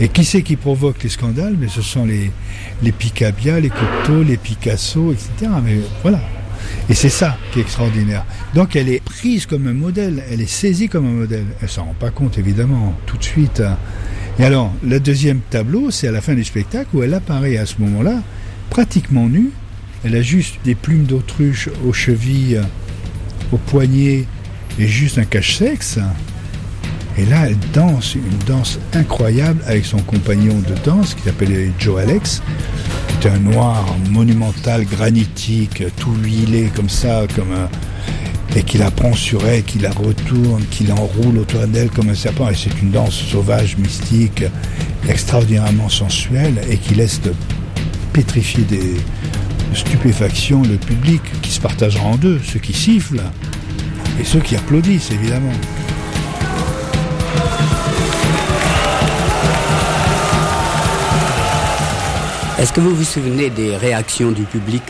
[0.00, 1.56] Et qui c'est qui provoque les scandales?
[1.58, 2.30] Mais ce sont les,
[2.82, 5.50] les Picabia, les Cocteau, les Picasso, etc.
[5.64, 6.20] Mais voilà.
[6.88, 8.24] Et c'est ça qui est extraordinaire.
[8.54, 11.46] Donc elle est prise comme un modèle, elle est saisie comme un modèle.
[11.60, 13.62] Elle s'en rend pas compte évidemment tout de suite.
[14.38, 17.66] Et alors, le deuxième tableau, c'est à la fin du spectacle où elle apparaît à
[17.66, 18.22] ce moment-là,
[18.70, 19.50] pratiquement nue.
[20.04, 22.60] Elle a juste des plumes d'autruche aux chevilles,
[23.50, 24.26] aux poignets
[24.78, 25.98] et juste un cache-sexe.
[27.18, 32.00] Et là, elle danse une danse incroyable avec son compagnon de danse qui s'appelait Joe
[32.00, 32.40] Alex.
[33.20, 37.68] C'est un noir monumental, granitique, tout huilé comme ça, comme un...
[38.56, 42.14] et qui la prend sur elle, qui la retourne, qui l'enroule autour d'elle comme un
[42.14, 42.48] serpent.
[42.50, 44.44] Et c'est une danse sauvage, mystique,
[45.08, 47.20] extraordinairement sensuelle et qui laisse
[48.12, 48.94] pétrifier des
[49.70, 53.22] de stupéfaction le public qui se partagera en deux, ceux qui sifflent
[54.20, 55.52] et ceux qui applaudissent évidemment.
[62.58, 64.82] Est-ce que vous vous souvenez des réactions du public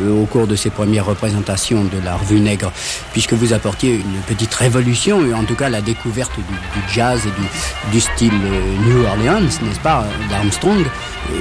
[0.00, 2.72] euh, au cours de ces premières représentations de la revue Nègre,
[3.12, 6.42] puisque vous apportiez une petite révolution, et en tout cas la découverte du,
[6.92, 10.80] jazz et du, style euh, New Orleans, n'est-ce pas, d'Armstrong.
[10.80, 11.34] Euh,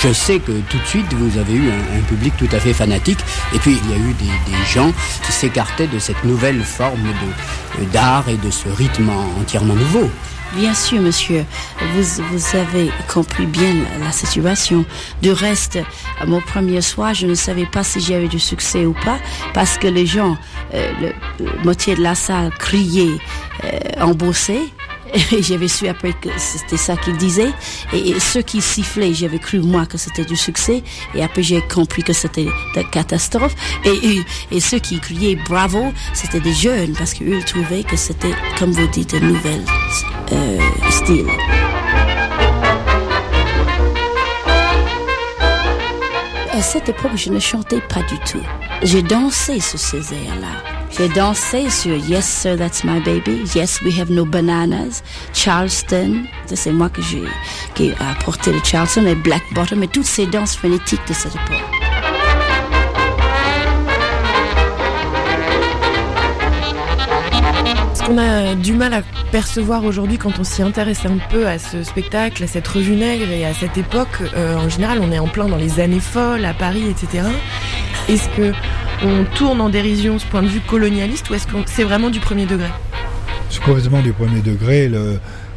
[0.00, 3.18] Je sais que tout de suite vous avez eu un, public tout à fait fanatique,
[3.52, 4.92] et puis il y a eu des, des gens
[5.24, 7.12] qui s'écartaient de cette nouvelle forme
[7.92, 10.08] d'art et de ce rythme en- entièrement nouveau.
[10.54, 11.44] Bien sûr, monsieur,
[11.94, 14.84] vous, vous avez compris bien la, la situation.
[15.20, 15.78] Du reste,
[16.26, 19.18] mon premier soir, je ne savais pas si j'avais du succès ou pas,
[19.52, 20.36] parce que les gens,
[20.74, 23.18] euh, le, moitié de la salle criait,
[23.64, 24.60] euh, embossé.
[25.32, 27.52] Et j'avais su après que c'était ça qu'ils disaient.
[27.92, 30.82] Et, ceux qui sifflaient, j'avais cru moi que c'était du succès.
[31.14, 33.54] Et après j'ai compris que c'était de catastrophe.
[33.84, 38.72] Et, et, ceux qui criaient bravo, c'était des jeunes parce qu'eux trouvaient que c'était, comme
[38.72, 39.62] vous dites, un nouvel
[40.32, 40.58] euh,
[40.90, 41.26] style.
[46.52, 48.42] À cette époque, je ne chantais pas du tout.
[48.82, 50.76] J'ai dansé sur ces airs-là.
[50.96, 55.02] J'ai dansé sur Yes Sir, That's My Baby, Yes We Have No Bananas,
[55.34, 57.24] Charleston, c'est moi que j'ai
[57.74, 61.34] qui ai apporté le Charleston et Black Bottom et toutes ces danses phonétiques de cette
[61.34, 61.85] époque.
[68.06, 71.82] Qu'on a du mal à percevoir aujourd'hui quand on s'y intéresse un peu à ce
[71.82, 75.26] spectacle, à cette revue nègre et à cette époque, euh, en général, on est en
[75.26, 77.26] plein dans les années folles, à Paris, etc.
[78.08, 78.52] Est-ce que
[79.04, 82.20] on tourne en dérision ce point de vue colonialiste ou est-ce que c'est vraiment du
[82.20, 82.68] premier degré?
[83.50, 84.90] C'est complètement du premier degré.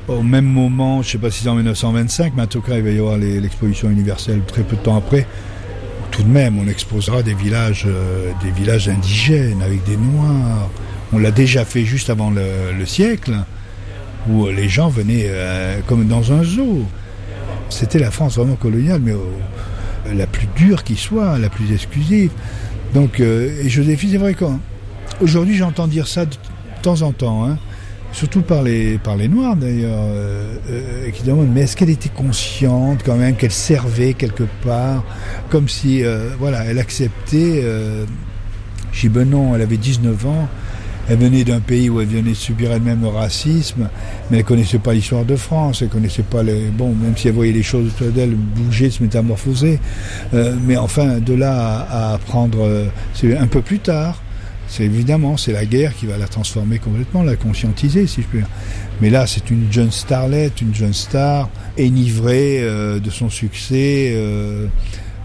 [0.08, 2.78] Au même moment, je ne sais pas si c'est en 1925, mais en tout cas,
[2.78, 5.28] il va y avoir l'exposition universelle très peu de temps après.
[6.10, 10.70] Tout de même, on exposera des villages, euh, des villages indigènes avec des Noirs.
[11.12, 13.34] On l'a déjà fait juste avant le, le siècle,
[14.28, 16.84] où les gens venaient euh, comme dans un zoo.
[17.70, 22.32] C'était la France vraiment coloniale, mais euh, la plus dure qui soit, la plus exclusive.
[22.94, 26.36] Donc, euh, Joséphine, c'est vrai qu'aujourd'hui, j'entends dire ça de
[26.82, 27.58] temps en temps, hein,
[28.12, 30.06] surtout par les, par les Noirs d'ailleurs,
[31.14, 35.04] qui demandent mais est-ce qu'elle était consciente quand même qu'elle servait quelque part,
[35.50, 36.02] comme si,
[36.40, 37.64] voilà, elle acceptait.
[38.92, 40.50] J'ai ben non, elle avait 19 ans.
[41.10, 43.90] Elle venait d'un pays où elle venait de subir elle-même le racisme,
[44.30, 46.68] mais elle connaissait pas l'histoire de France, elle connaissait pas les...
[46.68, 49.80] Bon, même si elle voyait les choses autour d'elle bouger, se métamorphoser.
[50.36, 52.60] Euh, mais enfin, de là à, à apprendre...
[52.62, 54.22] euh, c'est un peu plus tard.
[54.68, 58.38] C'est évidemment, c'est la guerre qui va la transformer complètement, la conscientiser, si je puis
[58.38, 58.48] dire.
[59.02, 64.14] Mais là, c'est une jeune starlette, une jeune star, enivrée euh, de son succès,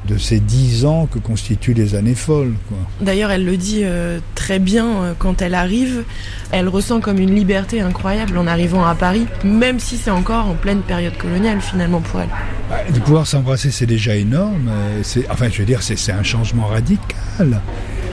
[0.08, 2.52] de ces dix ans que constituent les années folles.
[3.00, 6.04] D'ailleurs, elle le dit euh, très bien euh, quand elle arrive.
[6.50, 10.54] Elle ressent comme une liberté incroyable en arrivant à Paris, même si c'est encore en
[10.54, 12.28] pleine période coloniale finalement pour elle.
[12.68, 14.68] Bah, De pouvoir s'embrasser, c'est déjà énorme.
[14.68, 17.60] euh, c'est- Enfin, je veux dire, c'est un changement radical.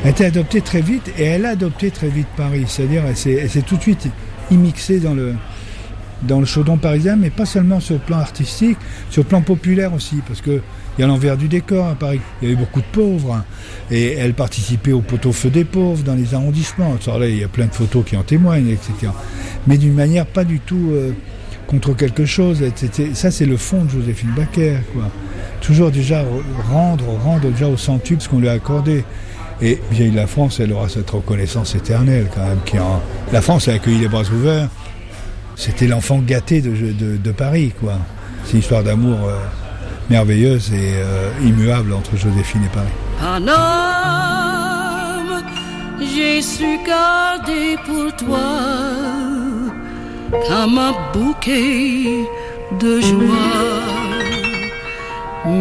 [0.04, 2.64] Elle a été adoptée très vite et elle a adopté très vite Paris.
[2.68, 4.08] C'est-à-dire, elle s'est elle s'est tout de suite
[4.50, 5.36] immixée dans le,
[6.24, 8.78] dans le chaudron parisien, mais pas seulement sur le plan artistique,
[9.10, 10.62] sur le plan populaire aussi, parce que
[10.98, 12.20] il y a l'envers du décor à Paris.
[12.42, 13.34] Il y avait beaucoup de pauvres.
[13.36, 13.46] hein.
[13.90, 16.96] et elle participait au pot-au-feu des pauvres dans les arrondissements.
[17.06, 19.12] Alors là, il y a plein de photos qui en témoignent, etc.
[19.68, 21.12] Mais d'une manière pas du tout euh,
[21.68, 22.64] contre quelque chose.
[23.14, 25.10] Ça, c'est le fond de Joséphine Baker, quoi.
[25.62, 26.24] Toujours déjà
[26.72, 29.04] rendre, rendre déjà au centuple ce qu'on lui a accordé.
[29.62, 32.58] Et vieille la France, elle aura cette reconnaissance éternelle quand même.
[33.32, 34.70] La France a accueilli les bras ouverts.
[35.56, 37.94] C'était l'enfant gâté de Paris, quoi.
[38.46, 39.38] C'est une histoire d'amour euh,
[40.12, 42.97] merveilleuse et euh, immuable entre Joséphine et Paris.
[43.36, 45.41] Un homme,
[46.02, 48.50] j'ai su garder pour toi
[50.47, 52.28] comme un bouquet
[52.80, 53.82] de joie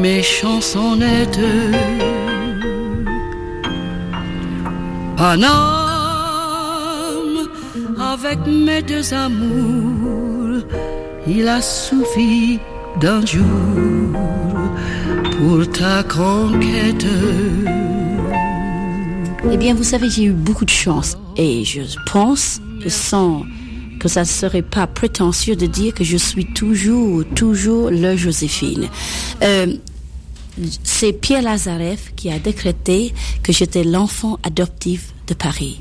[0.03, 1.39] mes chansonnettes.
[5.19, 6.29] Un homme
[8.13, 10.65] avec mes deux amours,
[11.27, 12.59] il a suffi
[12.99, 13.45] d'un jour
[15.39, 17.07] pour ta conquête.
[19.51, 21.17] Eh bien, vous savez, j'ai eu beaucoup de chance.
[21.37, 23.45] Et je pense, sans
[23.99, 28.89] que ça ne serait pas prétentieux de dire que je suis toujours, toujours le Joséphine.
[29.43, 29.75] Euh,
[30.83, 35.81] c'est Pierre Lazareff qui a décrété que j'étais l'enfant adoptif de Paris.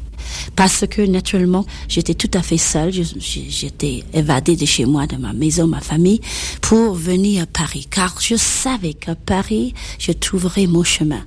[0.56, 5.34] Parce que naturellement, j'étais tout à fait seule, j'étais évadée de chez moi, de ma
[5.34, 6.22] maison, ma famille,
[6.62, 7.88] pour venir à Paris.
[7.90, 11.22] Car je savais qu'à Paris, je trouverais mon chemin.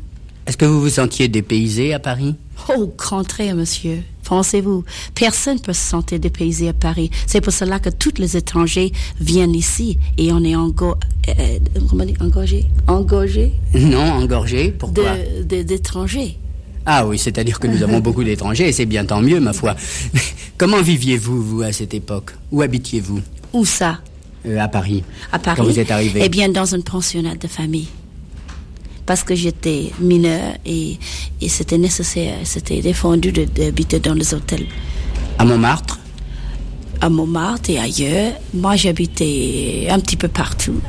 [0.47, 2.35] Est-ce que vous vous sentiez dépaysé à Paris?
[2.69, 4.03] Oh, au contraire, monsieur.
[4.25, 4.85] Pensez-vous,
[5.15, 7.11] personne peut se sentir dépaysé à Paris.
[7.27, 10.95] C'est pour cela que tous les étrangers viennent ici et on est engo
[11.29, 14.73] euh, comment dire, engorgé, engorgé Non, engorgé.
[14.73, 15.17] Pourquoi?
[15.45, 16.39] D'étrangers.
[16.87, 19.77] Ah oui, c'est-à-dire que nous avons beaucoup d'étrangers et c'est bien tant mieux, ma foi.
[20.59, 22.33] Comment viviez-vous, vous, à cette époque?
[22.51, 23.21] Où habitiez-vous?
[23.53, 23.99] Où ça?
[24.47, 25.05] Euh, À Paris.
[25.31, 25.57] À Paris?
[25.59, 26.21] Quand vous êtes arrivé.
[26.25, 27.89] Eh bien, dans un pensionnat de famille.
[29.07, 30.97] Parce que j'étais mineure et,
[31.41, 34.67] et c'était nécessaire, c'était défendu de- d'habiter dans les hôtels.
[35.39, 35.99] À Montmartre?
[37.01, 38.33] À Montmartre et ailleurs.
[38.55, 40.81] Moi, j'habitais un petit peu partout.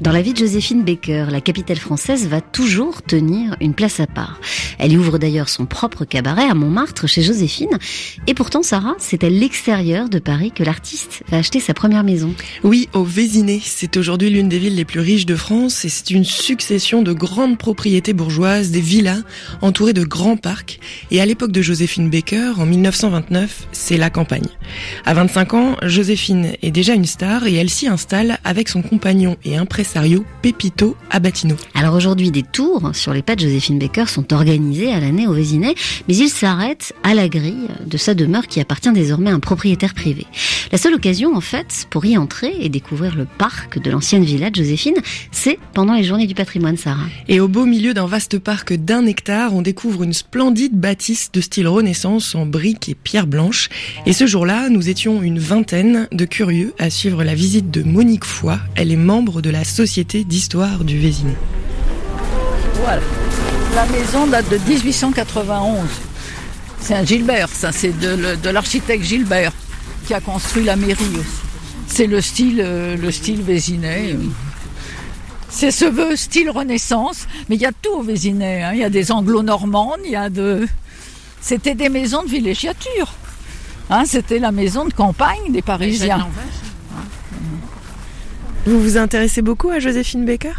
[0.00, 4.06] Dans la vie de Joséphine Baker, la capitale française va toujours tenir une place à
[4.06, 4.40] part.
[4.78, 7.78] Elle y ouvre d'ailleurs son propre cabaret à Montmartre chez Joséphine.
[8.26, 12.34] Et pourtant, Sarah, c'est à l'extérieur de Paris que l'artiste va acheter sa première maison.
[12.64, 13.60] Oui, au Vésiné.
[13.62, 17.12] C'est aujourd'hui l'une des villes les plus riches de France et c'est une succession de
[17.12, 19.22] grandes propriétés bourgeoises, des villas
[19.60, 20.80] entourées de grands parcs.
[21.10, 24.48] Et à l'époque de Joséphine Baker, en 1929, c'est la campagne.
[25.04, 29.36] À 25 ans, Joséphine est déjà une star et elle s'y installe avec son compagnon
[29.44, 29.58] et
[29.90, 31.56] impresario Pepito Abatino.
[31.74, 35.32] Alors aujourd'hui, des tours sur les pas de Joséphine Baker sont organisés à l'année au
[35.32, 35.74] Vésinet,
[36.06, 39.94] mais il s'arrête à la grille de sa demeure qui appartient désormais à un propriétaire
[39.94, 40.26] privé.
[40.70, 44.50] La seule occasion, en fait, pour y entrer et découvrir le parc de l'ancienne villa
[44.50, 44.94] de Joséphine,
[45.32, 47.08] c'est pendant les journées du patrimoine, Sarah.
[47.28, 51.40] Et au beau milieu d'un vaste parc d'un hectare, on découvre une splendide bâtisse de
[51.40, 53.68] style Renaissance en briques et pierre blanche.
[54.06, 58.24] Et ce jour-là, nous étions une vingtaine de curieux à suivre la visite de Monique
[58.24, 58.56] Foy.
[58.76, 61.32] Elle est membre de la Société d'histoire du Vésiné.
[62.82, 63.00] Voilà.
[63.74, 65.88] La maison date de 1891.
[66.82, 69.52] C'est un Gilbert, ça, c'est de, l'architecte Gilbert
[70.06, 71.40] qui a construit la mairie aussi.
[71.86, 74.16] C'est le style, euh, le style Vésinet.
[75.48, 78.62] C'est ce veut style Renaissance, mais il y a tout au Vésinet.
[78.62, 78.72] hein.
[78.74, 80.68] Il y a des anglo-normandes, il y a de.
[81.40, 83.14] C'était des maisons de villégiature.
[83.88, 86.28] Hein, C'était la maison de campagne des Parisiens.
[88.66, 90.52] Vous vous intéressez beaucoup à Joséphine Baker?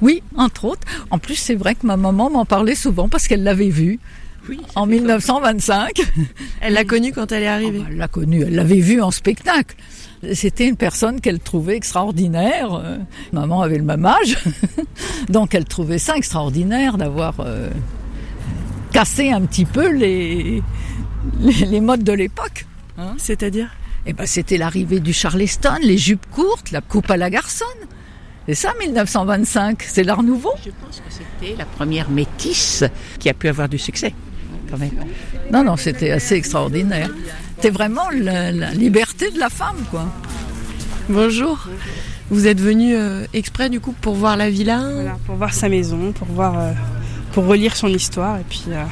[0.00, 0.86] Oui, entre autres.
[1.10, 4.00] En plus, c'est vrai que ma maman m'en parlait souvent parce qu'elle l'avait vue
[4.74, 5.92] en 1925.
[6.60, 7.82] Elle l'a connue quand elle est arrivée.
[7.88, 9.76] elle l'a connue, elle l'avait vue en spectacle.
[10.34, 12.74] C'était une personne qu'elle trouvait extraordinaire.
[12.74, 12.98] Euh,
[13.32, 14.36] Maman avait le même âge,
[15.28, 17.70] donc elle trouvait ça extraordinaire d'avoir euh,
[18.92, 20.62] cassé un petit peu les,
[21.40, 22.66] les, les modes de l'époque.
[22.98, 23.14] hein.
[23.18, 23.68] C'est-à-dire?
[24.06, 27.68] Eh ben, c'était l'arrivée du Charleston, les jupes courtes, la coupe à la garçonne.
[28.48, 29.82] C'est ça, 1925.
[29.82, 30.52] C'est l'art nouveau.
[30.64, 32.82] Je pense que c'était la première métisse
[33.20, 34.12] qui a pu avoir du succès,
[34.68, 34.90] quand même.
[35.52, 37.10] Non, non, c'était assez extraordinaire.
[37.54, 40.06] C'était vraiment la, la liberté de la femme, quoi.
[41.08, 41.68] Bonjour.
[42.30, 44.78] Vous êtes venu euh, exprès du coup pour voir la villa?
[44.92, 46.72] Voilà, pour voir sa maison, pour voir, euh,
[47.32, 48.38] pour relire son histoire.
[48.38, 48.82] Et puis, euh,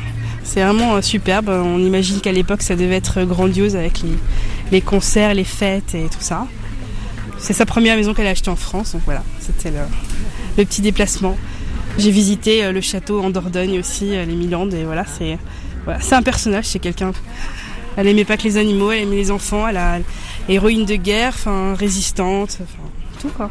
[0.53, 1.49] c'est vraiment euh, superbe.
[1.49, 4.03] On imagine qu'à l'époque, ça devait être grandiose avec
[4.73, 6.49] les, concerts, les fêtes et tout ça.
[7.39, 11.37] C'est sa première maison qu'elle a achetée en France, donc voilà, c'était le, petit déplacement.
[11.99, 15.39] J'ai visité euh, le château en Dordogne aussi, euh, les Milandes, et voilà, c'est
[16.15, 17.13] un personnage, c'est quelqu'un.
[17.97, 19.99] Elle aimait pas que les animaux, elle aimait les enfants, elle a
[20.49, 21.37] héroïne de guerre,
[21.79, 22.59] résistante,
[23.21, 23.51] tout quoi.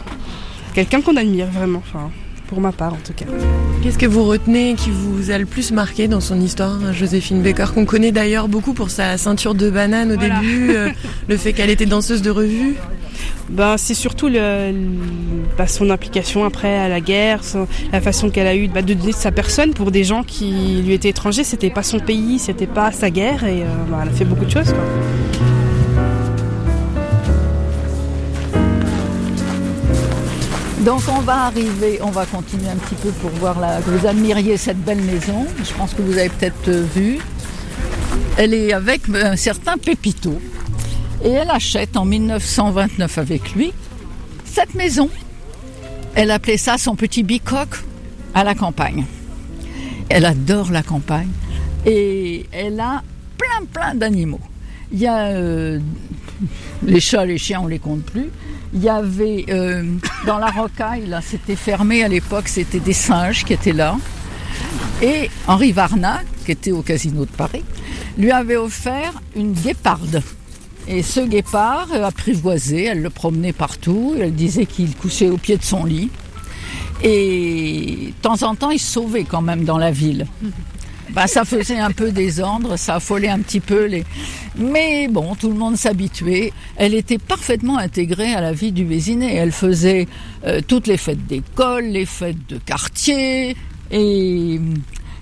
[0.74, 1.82] Quelqu'un qu'on admire vraiment,
[2.50, 3.26] pour ma part en tout cas.
[3.84, 7.68] Qu'est-ce que vous retenez qui vous a le plus marqué dans son histoire, Joséphine Baker,
[7.74, 10.40] qu'on connaît d'ailleurs beaucoup pour sa ceinture de banane au Voilà.
[10.40, 10.90] début, euh,
[11.30, 12.76] le fait qu'elle était danseuse de revue?
[13.50, 14.76] Ben, c'est surtout le, le-
[15.58, 18.94] bah, son implication après à la guerre, son- la façon qu'elle a eu bah, de
[18.94, 21.44] donner de sa personne pour des gens qui lui étaient étrangers.
[21.44, 24.46] C'était pas son pays, c'était pas sa guerre, et euh, bah, elle a fait beaucoup
[24.46, 24.72] de choses.
[24.74, 25.49] Quoi.
[30.82, 34.08] Donc on va arriver, on va continuer un petit peu pour voir la, que vous
[34.08, 35.46] admiriez cette belle maison.
[35.62, 37.20] Je pense que vous avez peut-être euh, vu.
[38.38, 40.40] Elle est avec un certain Pépito.
[41.24, 43.74] Et elle achète en 1929 avec lui
[44.46, 45.10] cette maison.
[46.16, 47.84] Elle appelait ça son petit bicoque
[48.34, 49.06] à la campagne.
[50.08, 51.30] Elle adore la campagne
[51.86, 53.04] et elle a
[53.38, 54.40] plein plein d'animaux.
[54.94, 55.80] Il y a euh,
[56.84, 58.30] les chats, les chiens, on les compte plus.
[58.74, 59.84] Il y avait euh,
[60.26, 63.98] dans la rocaille, là, c'était fermé à l'époque, c'était des singes qui étaient là.
[65.02, 67.64] Et Henri Varna, qui était au casino de Paris,
[68.18, 70.22] lui avait offert une guéparde.
[70.88, 75.58] Et ce guépard euh, apprivoisé, elle le promenait partout, elle disait qu'il couchait au pied
[75.58, 76.10] de son lit.
[77.02, 80.28] Et de temps en temps, il sauvait quand même dans la ville.
[81.12, 84.04] Ben, ça faisait un peu désordre, ça affolait un petit peu les.
[84.58, 86.54] Mais bon, tout le monde s'habituait.
[86.76, 89.36] Elle était parfaitement intégrée à la vie du Vésinet.
[89.36, 90.08] Elle faisait
[90.46, 93.56] euh, toutes les fêtes d'école, les fêtes de quartier,
[93.92, 94.60] et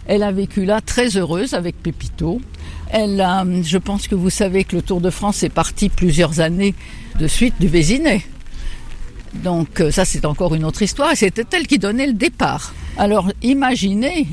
[0.08, 2.42] Elle a vécu là très heureuse avec Pépito.
[2.92, 6.40] Elle a, je pense que vous savez que le Tour de France est parti plusieurs
[6.40, 6.74] années
[7.20, 8.24] de suite du Vésinet.
[9.36, 12.74] Donc euh, ça c'est encore une autre histoire c'était elle qui donnait le départ.
[12.98, 14.28] Alors imaginez,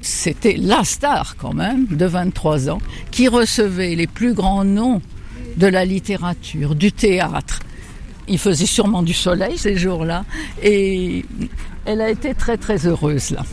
[0.00, 2.80] c'était la star quand même de 23 ans
[3.10, 5.02] qui recevait les plus grands noms
[5.56, 7.60] de la littérature, du théâtre.
[8.28, 10.24] Il faisait sûrement du soleil ces jours-là
[10.62, 11.24] et
[11.84, 13.44] elle a été très très heureuse là.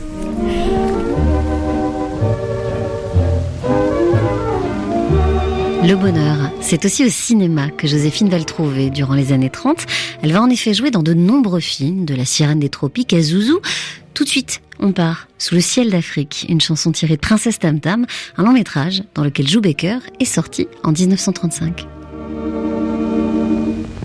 [5.87, 9.85] Le bonheur, c'est aussi au cinéma que Joséphine va le trouver durant les années 30.
[10.23, 13.21] Elle va en effet jouer dans de nombreux films, de La sirène des tropiques à
[13.21, 13.59] Zouzou.
[14.15, 17.79] Tout de suite, on part sous le ciel d'Afrique, une chanson tirée de Princesse Tam
[17.79, 18.05] Tam,
[18.37, 21.87] un long métrage dans lequel joue Baker est sorti en 1935.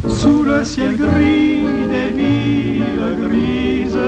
[0.09, 2.85] Sous le ciel gris des villes
[3.23, 3.99] grises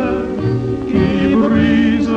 [0.88, 2.08] qui brisent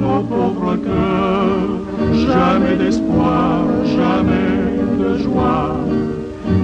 [0.00, 1.80] nos pauvres cœurs,
[2.14, 5.76] jamais d'espoir, jamais de joie,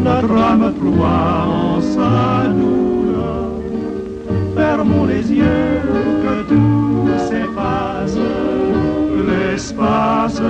[0.02, 3.50] notre âme ploie en sa douleur.
[4.56, 5.80] Fermons les yeux,
[6.22, 6.81] que tout
[9.28, 10.40] l'espace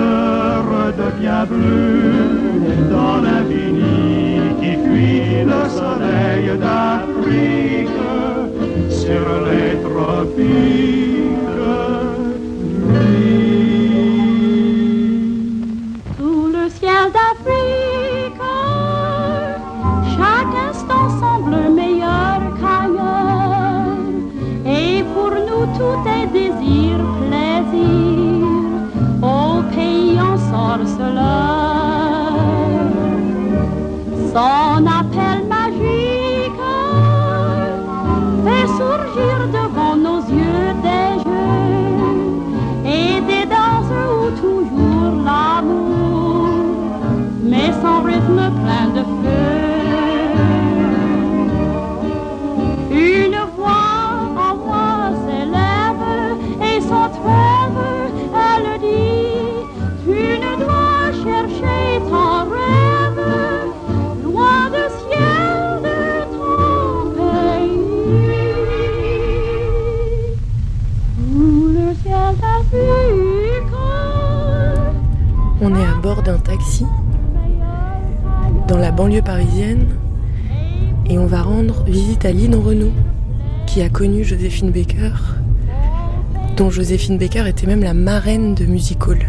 [0.71, 2.13] redevient bleu
[2.89, 7.99] dans l'infini qui fuit le soleil d'Afrique
[8.89, 11.12] sur les tropiques.
[76.23, 76.85] D'un taxi
[78.67, 79.87] dans la banlieue parisienne
[81.05, 82.93] et on va rendre visite à Lynn Renault
[83.67, 85.11] qui a connu Joséphine Baker,
[86.55, 89.25] dont Joséphine Baker était même la marraine de Music Hall.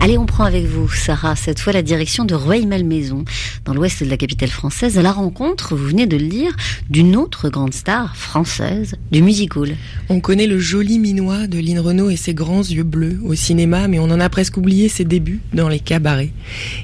[0.00, 3.24] Allez, on prend avec vous, Sarah, cette fois la direction de Rueil-Malmaison,
[3.64, 6.56] dans l'ouest de la capitale française, à la rencontre, vous venez de le dire,
[6.88, 9.74] d'une autre grande star française du music hall.
[10.08, 13.88] On connaît le joli minois de Lynn Renault et ses grands yeux bleus au cinéma,
[13.88, 16.30] mais on en a presque oublié ses débuts dans les cabarets.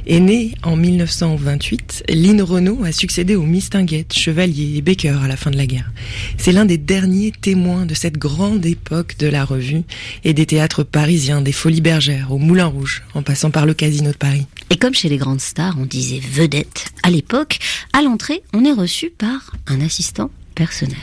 [0.09, 5.37] Et née en 1928, Lynn Renault a succédé aux Mistinguettes, Chevalier et Baker à la
[5.37, 5.93] fin de la guerre.
[6.37, 9.85] C'est l'un des derniers témoins de cette grande époque de la revue
[10.25, 14.11] et des théâtres parisiens, des Folies Bergères, au Moulin Rouge, en passant par le Casino
[14.11, 14.47] de Paris.
[14.71, 17.59] Et comme chez les grandes stars, on disait vedette à l'époque,
[17.93, 20.97] à l'entrée, on est reçu par un assistant personnel.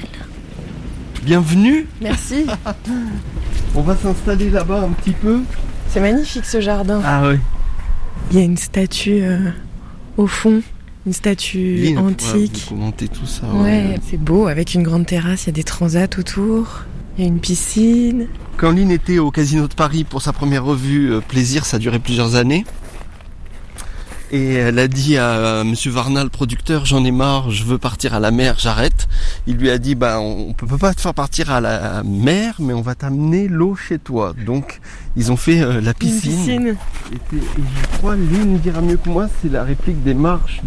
[1.24, 1.88] Bienvenue.
[2.02, 2.46] Merci.
[3.76, 5.42] On va s'installer là-bas un petit peu.
[5.90, 7.02] C'est magnifique ce jardin.
[7.06, 7.40] Ah ouais.
[8.32, 9.52] Il y a une statue euh,
[10.18, 10.62] au fond,
[11.06, 12.66] une statue Lynn, antique.
[12.70, 13.46] vous commenter tout ça.
[13.54, 16.84] Ouais, c'est beau, avec une grande terrasse, il y a des transats autour,
[17.18, 18.28] il y a une piscine.
[18.58, 21.80] Quand Lynn était au Casino de Paris pour sa première revue euh, Plaisir, ça a
[21.80, 22.66] duré plusieurs années.
[24.34, 28.14] Et elle a dit à euh, Monsieur Varnal, producteur, j'en ai marre, je veux partir
[28.14, 29.10] à la mer, j'arrête.
[29.46, 32.72] Il lui a dit, bah, on peut pas te faire partir à la mer, mais
[32.74, 34.34] on va t'amener l'eau chez toi.
[34.46, 34.80] Donc,
[35.18, 36.32] ils ont fait euh, la piscine.
[36.32, 36.68] piscine.
[36.68, 37.42] Et, c'est- et
[37.92, 40.62] je crois, Lynn dira mieux que moi, c'est la réplique des marches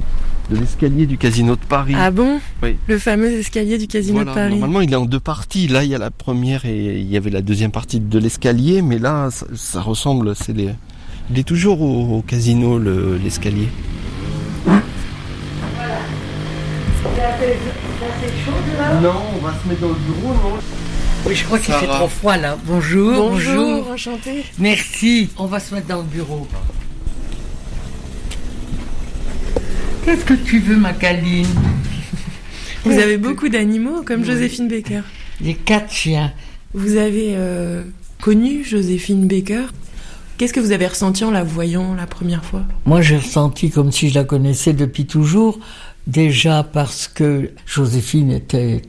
[0.51, 1.95] de l'escalier du Casino de Paris.
[1.97, 2.39] Ah bon?
[2.63, 2.77] Oui.
[2.87, 4.51] Le fameux escalier du Casino Voilà, de Paris.
[4.51, 5.69] Normalement, il est en deux parties.
[5.69, 8.83] Là, il y a la première et il y avait la deuxième partie de l'escalier,
[8.83, 10.35] mais là, ça, ça ressemble.
[10.37, 10.71] C'est les...
[11.31, 13.69] Il est toujours au, au casino le- l'escalier.
[19.03, 20.57] Non, on va se mettre dans le bureau, non?
[21.27, 22.57] Oui, je crois qu'il fait trop froid là.
[22.67, 23.91] Bonjour, bonjour.
[23.91, 24.45] enchanté.
[24.59, 25.31] Merci.
[25.39, 26.47] On va se mettre dans le bureau.
[30.05, 31.47] Qu'est-ce que tu veux, ma câline
[32.85, 34.27] Vous avez beaucoup d'animaux, comme Oui.
[34.27, 35.01] Joséphine Baker.
[35.43, 36.33] J'ai quatre chiens.
[36.75, 37.83] Vous avez euh,
[38.21, 39.65] connu Joséphine Baker
[40.37, 42.63] Qu'est-ce que vous avez ressenti en la voyant la première fois?
[42.87, 45.61] Moi, j'ai ressenti comme si je la connaissais depuis toujours.
[46.09, 48.83] Déjà parce que Joséphine était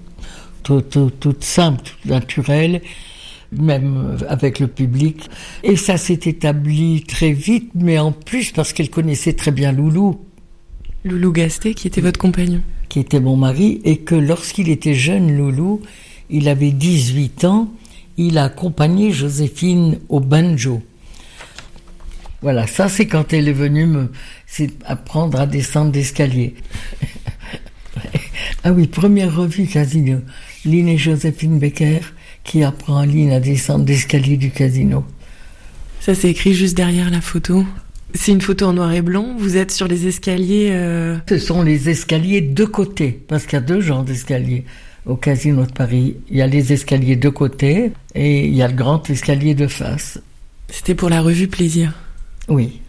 [0.64, 2.82] tout- tout- toute simple, toute naturelle.
[3.52, 5.30] même avec le public.
[5.64, 10.20] Et ça s'est établi très vite, mais en plus parce qu'elle connaissait très bien Loulou.
[11.06, 15.38] Loulou Gasté, qui était votre compagnon Qui était mon mari, et que lorsqu'il était jeune,
[15.38, 15.82] Loulou,
[16.32, 17.72] il avait 18 ans,
[18.18, 20.82] il a accompagné Joséphine au banjo.
[22.42, 24.12] Voilà, ça c'est quand elle est venue me
[24.48, 26.56] c'est apprendre à descendre d'escalier.
[28.64, 30.22] ah oui, première revue Casino.
[30.66, 32.00] Lynn et Joséphine Becker
[32.44, 35.06] qui apprend à Lynn à descendre d'escalier du casino.
[36.00, 37.64] Ça c'est écrit juste derrière la photo.
[38.16, 39.36] C'est une photo en noir et blanc.
[39.38, 40.70] Vous êtes sur les escaliers.
[40.72, 44.64] euh, Ce sont les escaliers de côté, parce qu'il y a deux genres d'escaliers
[45.06, 46.16] au Casino de Paris.
[46.30, 49.68] Il y a les escaliers de côté et il y a le grand escalier de
[49.68, 50.20] face.
[50.70, 51.94] C'était pour la revue Plaisir.
[52.48, 52.80] Oui.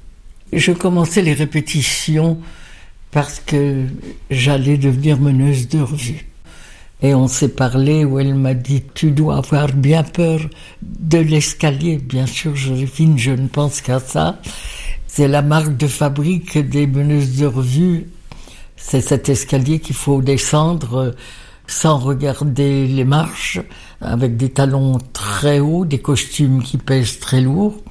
[0.52, 2.38] Je commençais les répétitions
[3.10, 3.84] parce que
[4.30, 6.24] j'allais devenir meneuse de revue.
[7.02, 10.40] Et on s'est parlé où elle m'a dit Tu dois avoir bien peur
[10.82, 11.98] de l'escalier.
[11.98, 14.40] Bien sûr, Joséphine, je ne pense qu'à ça.
[15.16, 18.10] C'est la marque de fabrique des meneuses de revue.
[18.76, 21.10] C'est cet escalier qu'il faut descendre euh,
[21.66, 23.58] sans regarder les marches,
[24.02, 27.82] avec des talons très hauts, des costumes qui pèsent très lourd,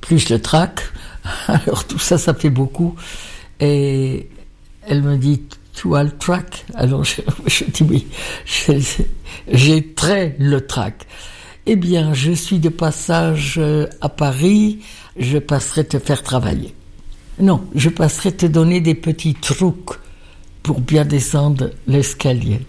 [0.00, 0.82] plus le trac.
[1.48, 2.94] Alors tout ça, ça fait beaucoup.
[3.58, 4.28] Et
[4.86, 5.42] elle me dit,
[5.74, 6.64] tu as le trac?
[6.76, 8.06] Alors je, je dis oui,
[9.50, 11.08] j'ai- très le trac.
[11.68, 14.78] Eh bien, je suis de passage euh, à Paris,
[15.18, 16.74] je passerai te faire travailler.
[17.38, 19.98] Non, je passerai te donner des petits trucs
[20.62, 22.60] pour bien descendre l'escalier.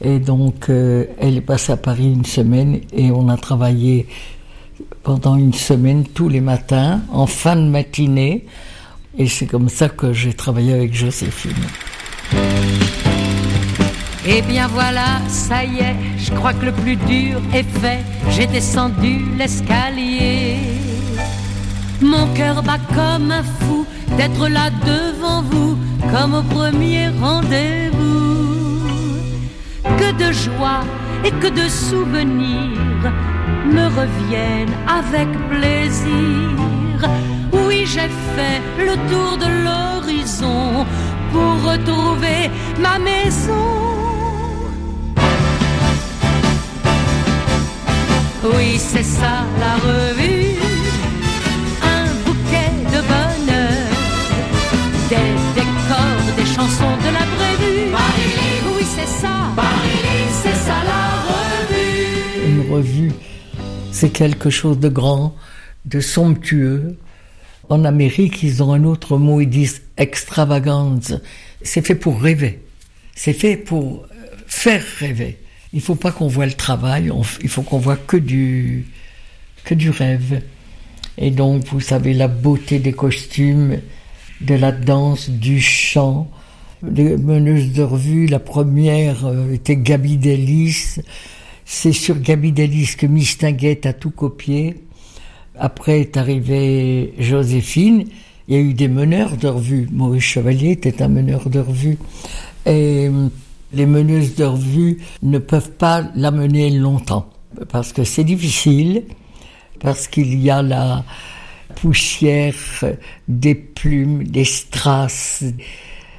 [0.00, 4.06] Et donc, euh, elle est passée à Paris une semaine et on a travaillé
[5.02, 8.46] pendant une semaine tous les matins, en fin de matinée.
[9.18, 11.52] Et c'est comme ça que j'ai travaillé avec Joséphine.
[14.28, 18.00] Eh bien voilà, ça y est, je crois que le plus dur est fait.
[18.30, 20.55] J'ai descendu l'escalier.
[22.36, 23.86] Cœur bat comme un fou
[24.18, 25.78] d'être là devant vous,
[26.12, 27.96] comme au premier rendez-vous.
[29.98, 30.84] Que de joie
[31.24, 33.10] et que de souvenirs
[33.64, 37.08] me reviennent avec plaisir.
[37.52, 40.84] Oui, j'ai fait le tour de l'horizon
[41.32, 43.66] pour retrouver ma maison.
[48.44, 50.65] Oui, c'est ça la revue.
[59.20, 59.54] Ça.
[60.42, 62.46] C'est ça la revue.
[62.46, 63.12] Une revue,
[63.92, 65.34] c'est quelque chose de grand,
[65.84, 66.98] de somptueux.
[67.68, 71.14] En Amérique, ils ont un autre mot, ils disent extravagance.
[71.62, 72.60] C'est fait pour rêver.
[73.14, 75.38] C'est fait pour euh, faire rêver.
[75.72, 77.10] Il faut pas qu'on voit le travail,
[77.42, 78.86] il faut qu'on voit que du,
[79.64, 80.42] que du rêve.
[81.18, 83.80] Et donc, vous savez, la beauté des costumes,
[84.40, 86.30] de la danse, du chant.
[86.82, 90.96] Les meneuses de revue, la première euh, était Gabi Delis.
[91.64, 94.74] C'est sur Gabi Delis que Miss Tinguette a tout copié.
[95.58, 98.04] Après est arrivée Joséphine.
[98.46, 99.88] Il y a eu des meneurs de revue.
[99.90, 101.96] Maurice Chevalier était un meneur de revue.
[102.66, 103.28] Et euh,
[103.72, 107.30] les meneuses de revue ne peuvent pas la mener longtemps.
[107.70, 109.04] Parce que c'est difficile.
[109.80, 111.04] Parce qu'il y a la
[111.74, 112.54] poussière
[113.28, 115.42] des plumes, des strass.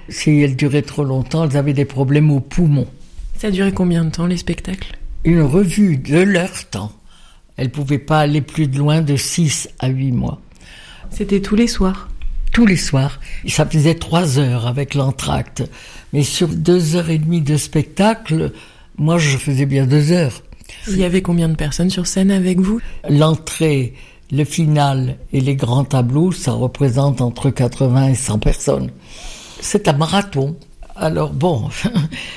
[0.10, 2.88] Si elles duraient trop longtemps, elles avaient des problèmes aux poumons.
[3.38, 4.97] Ça duré combien de temps les spectacles?
[5.24, 6.91] Une revue de leur temps.
[7.58, 10.39] Elles pouvaient pas aller plus de loin de 6 à 8 mois.
[11.10, 12.10] C'était tous les soirs?
[12.51, 13.20] Tous les soirs.
[13.47, 15.64] Ça faisait 3 heures avec l'entracte.
[16.14, 18.53] Mais sur 2 heures et demie de spectacle,
[18.97, 20.43] moi je faisais bien 2 heures.
[20.88, 22.80] Il y avait combien de personnes sur scène avec vous?
[23.10, 23.93] L'entrée,
[24.32, 28.91] le final et les grands tableaux, ça représente entre 80 et 100 personnes.
[29.60, 30.55] C'est un marathon.
[30.95, 31.70] Alors bon,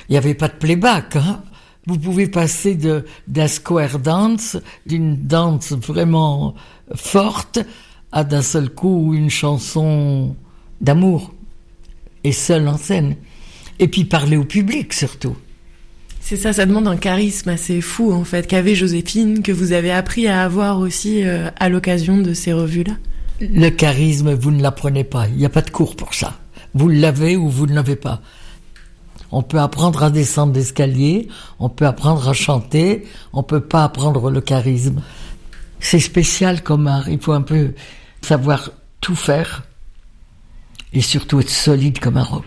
[0.08, 1.16] il n'y avait pas de playback.
[1.16, 1.42] Hein
[1.86, 2.78] vous pouvez passer
[3.26, 4.56] d'un square dance,
[4.86, 6.54] d'une danse vraiment
[6.94, 7.58] forte,
[8.12, 10.36] à d'un seul coup une chanson
[10.80, 11.32] d'amour
[12.24, 13.16] et seul en scène.
[13.78, 15.36] Et puis parler au public surtout.
[16.20, 19.90] C'est ça, ça demande un charisme assez fou en fait, qu'avait Joséphine, que vous avez
[19.90, 22.92] appris à avoir aussi euh, à l'occasion de ces revues-là.
[23.40, 25.26] Le charisme, vous ne l'apprenez pas.
[25.28, 26.39] Il n'y a pas de cours pour ça.
[26.74, 28.20] Vous l'avez ou vous ne l'avez pas.
[29.32, 34.30] On peut apprendre à descendre d'escalier, on peut apprendre à chanter, on peut pas apprendre
[34.30, 35.02] le charisme.
[35.78, 37.08] C'est spécial comme art.
[37.08, 37.74] Il faut un peu
[38.22, 39.62] savoir tout faire
[40.92, 42.44] et surtout être solide comme un roc.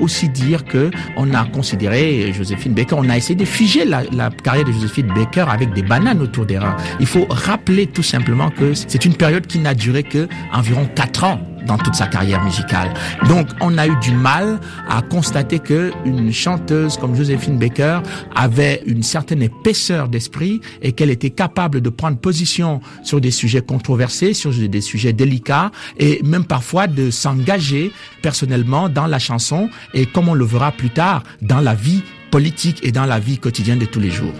[0.00, 4.64] Aussi dire que on a considéré Joséphine Baker, on a essayé de figer la, carrière
[4.64, 6.76] de Joséphine Baker avec des bananes autour des reins.
[6.98, 11.24] Il faut rappeler tout simplement que c'est une période qui n'a duré que environ quatre
[11.24, 11.40] ans
[11.70, 12.92] dans toute sa carrière musicale.
[13.28, 14.58] Donc, on a eu du mal
[14.88, 18.00] à constater que une chanteuse comme Joséphine Baker
[18.34, 23.60] avait une certaine épaisseur d'esprit et qu'elle était capable de prendre position sur des sujets
[23.60, 30.06] controversés, sur des sujets délicats et même parfois de s'engager personnellement dans la chanson et
[30.06, 32.02] comme on le verra plus tard, dans la vie
[32.32, 34.32] politique et dans la vie quotidienne de tous les jours.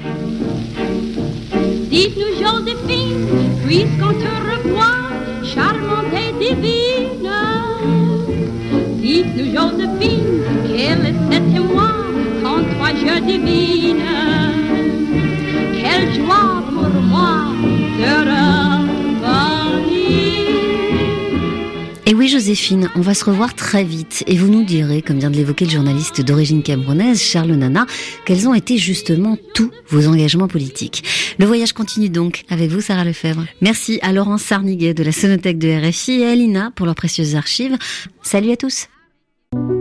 [22.06, 25.30] Et oui, Joséphine, on va se revoir très vite et vous nous direz, comme vient
[25.30, 27.86] de l'évoquer le journaliste d'origine camerounaise Charles Nana,
[28.24, 31.02] quels ont été justement tous vos engagements politiques.
[31.40, 33.44] Le voyage continue donc avec vous, Sarah Lefebvre.
[33.60, 37.34] Merci à Laurence Sarniguet de la Sonothèque de RFI et à Alina pour leurs précieuses
[37.34, 37.76] archives.
[38.22, 38.86] Salut à tous.
[39.52, 39.79] Thank you.